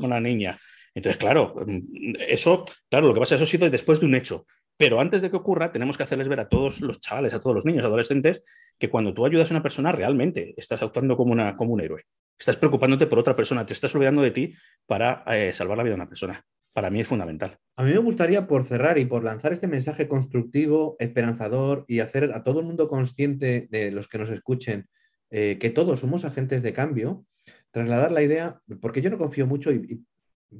[0.00, 0.58] una, niña.
[0.94, 1.82] Entonces, claro, em,
[2.18, 4.46] eso, claro, lo que pasa, eso ha sido después de un hecho.
[4.76, 7.54] Pero antes de que ocurra, tenemos que hacerles ver a todos los chavales, a todos
[7.54, 8.44] los niños, adolescentes,
[8.78, 12.04] que cuando tú ayudas a una persona, realmente estás actuando como, una, como un héroe.
[12.38, 14.54] Estás preocupándote por otra persona, te estás olvidando de ti
[14.86, 16.44] para eh, salvar la vida de una persona.
[16.78, 17.58] Para mí es fundamental.
[17.74, 22.30] A mí me gustaría, por cerrar y por lanzar este mensaje constructivo, esperanzador y hacer
[22.32, 24.88] a todo el mundo consciente de los que nos escuchen
[25.30, 27.26] eh, que todos somos agentes de cambio,
[27.72, 30.04] trasladar la idea, porque yo no confío mucho y,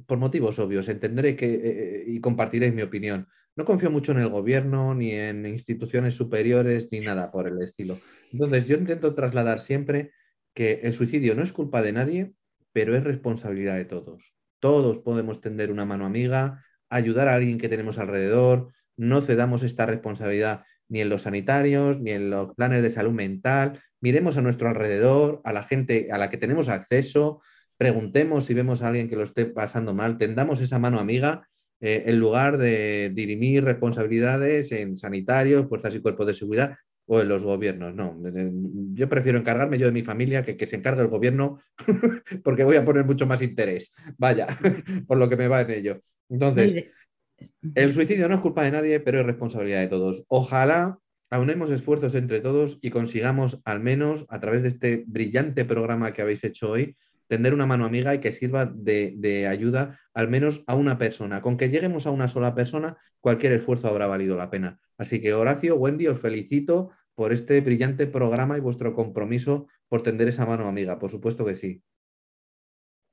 [0.07, 3.29] por motivos obvios, entenderé que eh, y compartiréis mi opinión.
[3.55, 7.97] No confío mucho en el gobierno, ni en instituciones superiores, ni nada por el estilo.
[8.33, 10.11] Entonces, yo intento trasladar siempre
[10.53, 12.33] que el suicidio no es culpa de nadie,
[12.73, 14.38] pero es responsabilidad de todos.
[14.59, 19.85] Todos podemos tender una mano amiga, ayudar a alguien que tenemos alrededor, no cedamos esta
[19.85, 23.81] responsabilidad ni en los sanitarios, ni en los planes de salud mental.
[24.01, 27.41] Miremos a nuestro alrededor, a la gente a la que tenemos acceso,
[27.77, 31.47] preguntemos si vemos a alguien que lo esté pasando mal, tendamos esa mano amiga
[31.79, 36.75] eh, en lugar de dirimir responsabilidades en sanitarios, fuerzas y cuerpos de seguridad
[37.11, 37.95] o en los gobiernos.
[37.95, 38.15] No,
[38.93, 41.59] yo prefiero encargarme yo de mi familia que que se encargue el gobierno
[42.43, 43.93] porque voy a poner mucho más interés.
[44.17, 44.45] Vaya,
[45.07, 46.01] por lo que me va en ello.
[46.29, 46.85] Entonces,
[47.73, 50.23] el suicidio no es culpa de nadie, pero es responsabilidad de todos.
[50.27, 50.99] Ojalá
[51.31, 56.21] aunemos esfuerzos entre todos y consigamos, al menos a través de este brillante programa que
[56.21, 56.95] habéis hecho hoy,
[57.27, 61.41] tender una mano amiga y que sirva de, ayuda al menos a una persona.
[61.41, 64.79] Con que lleguemos a una sola persona, cualquier esfuerzo habrá valido la pena.
[64.97, 70.29] Así que Horacio, Wendy, os felicito por este brillante programa y vuestro compromiso por tender
[70.29, 70.99] esa mano amiga.
[70.99, 71.83] Por supuesto que sí.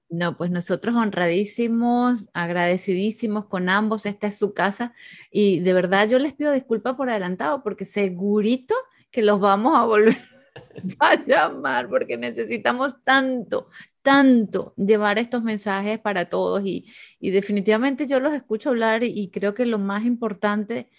[0.08, 4.06] No, pues nosotros honradísimos, agradecidísimos con ambos.
[4.06, 4.94] Esta es su casa
[5.32, 8.76] y de verdad yo les pido disculpas por adelantado porque segurito
[9.10, 10.16] que los vamos a volver
[11.00, 13.70] a llamar porque necesitamos tanto,
[14.02, 19.66] tanto llevar estos mensajes para todos y, definitivamente yo los escucho hablar y, creo que
[19.66, 20.90] lo más importante,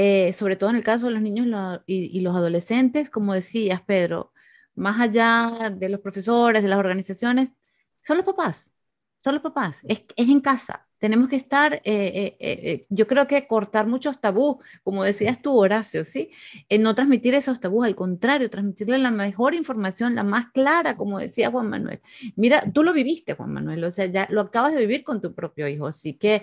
[0.00, 1.48] eh, sobre todo en el caso de los niños
[1.86, 4.32] y, los adolescentes, como decías, Pedro,
[4.76, 7.54] más allá de los profesores, de las organizaciones,
[8.00, 8.70] son los papás,
[9.18, 13.26] son los papás, es, es en casa, tenemos que estar, eh, eh, eh, yo creo
[13.26, 16.30] que cortar muchos tabús, como decías tú, Horacio, ¿sí?
[16.68, 21.18] En no transmitir esos tabús, al contrario, transmitirle la mejor información, la más clara, como
[21.18, 22.00] decía Juan Manuel.
[22.36, 25.34] Mira, tú lo viviste, Juan Manuel, o sea, ya lo acabas de vivir con tu
[25.34, 26.42] propio hijo, así que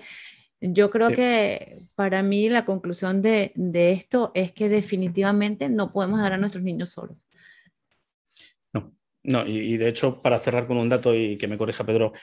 [0.74, 6.20] yo creo que para mí la conclusión de, de esto es que definitivamente no podemos
[6.20, 7.18] dar a nuestros niños solos.
[8.74, 8.94] No,
[9.24, 12.14] no, y, de hecho, para cerrar con un dato y que me corrija Pedro,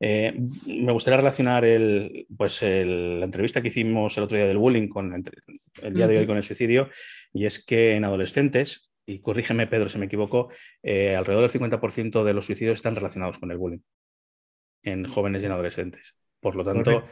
[0.00, 0.34] eh,
[0.66, 5.14] me gustaría relacionar el, pues la entrevista que hicimos el otro día del bullying con
[5.14, 6.90] el, día de hoy con el suicidio,
[7.32, 10.50] y es que en adolescentes, y corrígeme Pedro si me equivoco,
[10.82, 13.80] eh, alrededor del 50% de los suicidios están relacionados con el bullying
[14.82, 16.16] en jóvenes y en adolescentes.
[16.40, 17.04] Por lo tanto,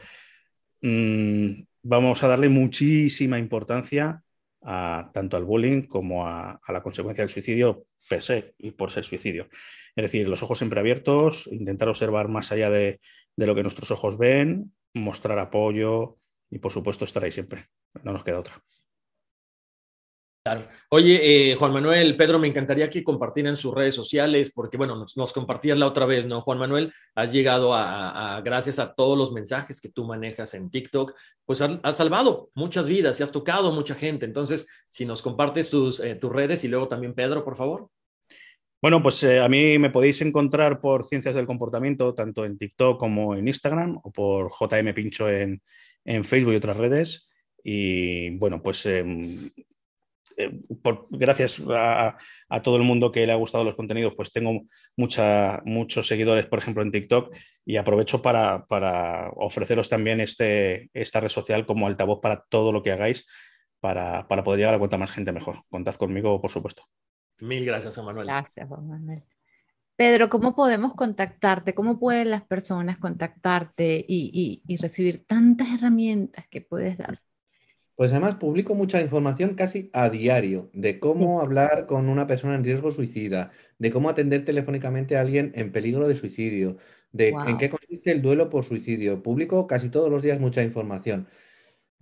[0.83, 4.22] mm, vamos a darle muchísima importancia
[4.62, 9.49] tanto al bullying como a, la consecuencia del suicidio per se y por ser suicidio.
[9.97, 13.01] Es decir, los ojos siempre abiertos, intentar observar más allá de,
[13.37, 16.18] de lo que nuestros ojos ven, mostrar apoyo
[16.51, 17.66] y por supuesto estar ahí siempre.
[18.05, 18.62] No nos queda otra.
[20.45, 20.66] Claro.
[20.88, 25.16] Oye, eh, Juan Manuel, Pedro, me encantaría que compartieran sus redes sociales, porque bueno, nos,
[25.16, 26.40] nos compartías la otra vez, ¿no?
[26.40, 31.14] Juan Manuel, has llegado a, gracias a todos los mensajes que tú manejas en TikTok,
[31.45, 34.26] pues has, salvado muchas vidas y has tocado mucha gente.
[34.26, 37.88] Entonces, si nos compartes tus, eh, tus redes y luego también Pedro, por favor.
[38.82, 42.99] Bueno, pues eh, a mí me podéis encontrar por Ciencias del Comportamiento, tanto en TikTok
[42.99, 45.62] como en Instagram, o por JM Pincho en,
[46.05, 47.30] en Facebook y otras redes.
[47.62, 49.53] Y bueno, pues em,
[50.37, 50.51] eh,
[51.11, 52.16] gracias a,
[52.62, 54.62] todo el mundo que le ha gustado los contenidos, pues tengo
[54.97, 58.64] muchos seguidores, por ejemplo, en TikTok y aprovecho para,
[59.37, 63.26] ofreceros también este, esta red social como altavoz para todo lo que hagáis
[63.80, 65.64] para, poder llegar a cuanta más gente mejor.
[65.70, 66.85] Contad conmigo, por supuesto.
[67.41, 68.26] Mil gracias, Manuel.
[68.26, 69.24] Gracias, Manuel.
[69.97, 71.74] Pedro, ¿cómo podemos contactarte?
[71.74, 77.20] ¿Cómo pueden las personas contactarte y recibir tantas herramientas que puedes dar?
[78.03, 82.64] Pues además publico mucha información casi a diario de cómo hablar con una persona en
[82.64, 86.78] riesgo suicida, de cómo atender telefónicamente a alguien en peligro de suicidio,
[87.12, 89.22] de en qué consiste el duelo por suicidio.
[89.22, 91.28] Publico casi todos los días mucha información.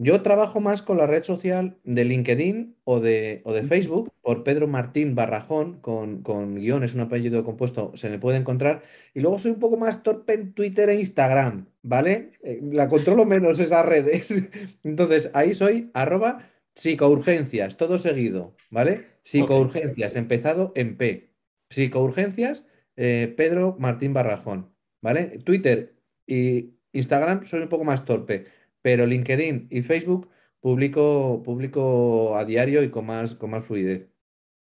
[0.03, 4.45] Yo trabajo más con la red social de LinkedIn o de, o de Facebook, por
[4.45, 8.83] Pedro Martín Barrajón, con, con guion, es un apellido compuesto, se me puede encontrar.
[9.13, 12.33] Y luego soy un poco más torpe en Twitter e Instagram, ¿vale?
[12.43, 14.33] Eh, la controlo menos esas redes.
[14.85, 19.05] Entonces, ahí soy arroba psicourgencias, todo seguido, ¿vale?
[19.23, 21.35] Psicourgencias, empezado en P.
[21.69, 22.65] Psicourgencias,
[22.97, 24.73] eh, Pedro Martín Barrajón,
[25.03, 25.41] ¿vale?
[25.45, 25.93] Twitter
[26.27, 28.47] y Instagram soy un poco más torpe
[28.83, 34.09] pero LinkedIn y Facebook publico, publico a diario y con más, con más fluidez.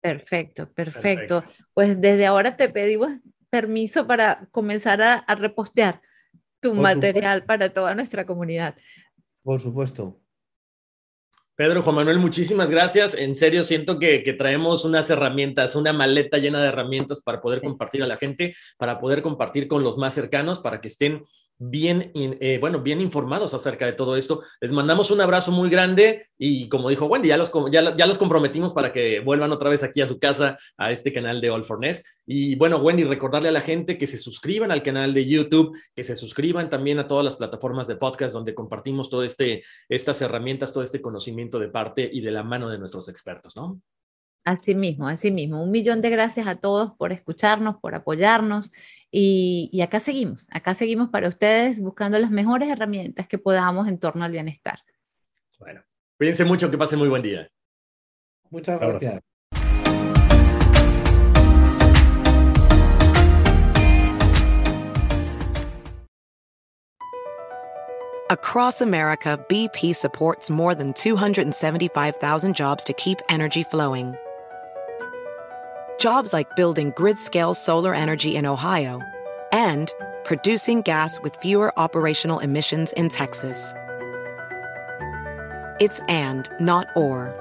[0.01, 3.12] Perfecto, perfecto, Pues desde ahora te pedimos
[3.49, 6.01] permiso para comenzar a, repostear
[6.60, 8.76] tu material para toda nuestra comunidad.
[9.43, 10.20] Por supuesto.
[11.56, 13.14] Pedro, Juan Manuel, muchísimas gracias.
[13.14, 18.01] En serio, siento que, traemos unas herramientas, una maleta llena de herramientas para poder compartir
[18.01, 21.24] a la gente, para poder compartir con los más cercanos, para que estén
[21.70, 24.41] bien, eh, bueno, bien informados acerca de todo esto.
[24.59, 28.18] Les mandamos un abrazo muy grande y como dijo Wendy, ya los, ya, ya los
[28.18, 31.64] comprometimos para que vuelvan otra vez aquí a su casa, a este canal de All
[31.64, 32.05] for Nest.
[32.26, 36.03] Y bueno, Wendy, recordarle a la gente que se suscriban al canal de YouTube, que
[36.03, 40.74] se suscriban también a todas las plataformas de podcast donde compartimos todo este, estas herramientas,
[40.74, 43.80] todo este conocimiento de parte y de la mano de nuestros expertos, ¿no?
[44.45, 45.64] Así mismo, así mismo.
[45.64, 48.72] Un millón de gracias a todos por escucharnos, por apoyarnos
[49.16, 54.26] y, acá seguimos, acá seguimos para ustedes buscando las mejores herramientas que podamos en torno
[54.26, 54.80] al bienestar.
[55.59, 55.84] Bueno,
[56.18, 57.47] cuídense mucho, que pasen muy buen día.
[58.49, 59.22] Muchas gracias.
[68.32, 74.16] Across America, BP supports more than 275,000 jobs to keep energy flowing.
[76.00, 79.02] Jobs like building grid scale solar energy in Ohio
[79.52, 79.91] and
[80.24, 83.74] producing gas with fewer operational emissions in Texas.
[85.80, 87.34] It's and, not or.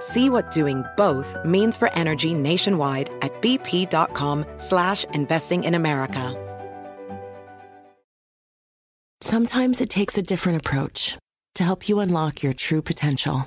[0.00, 6.38] See what doing both means for energy nationwide at bp.com slash investing in America.
[9.20, 11.16] Sometimes it takes a different approach
[11.54, 13.46] to help you unlock your true potential.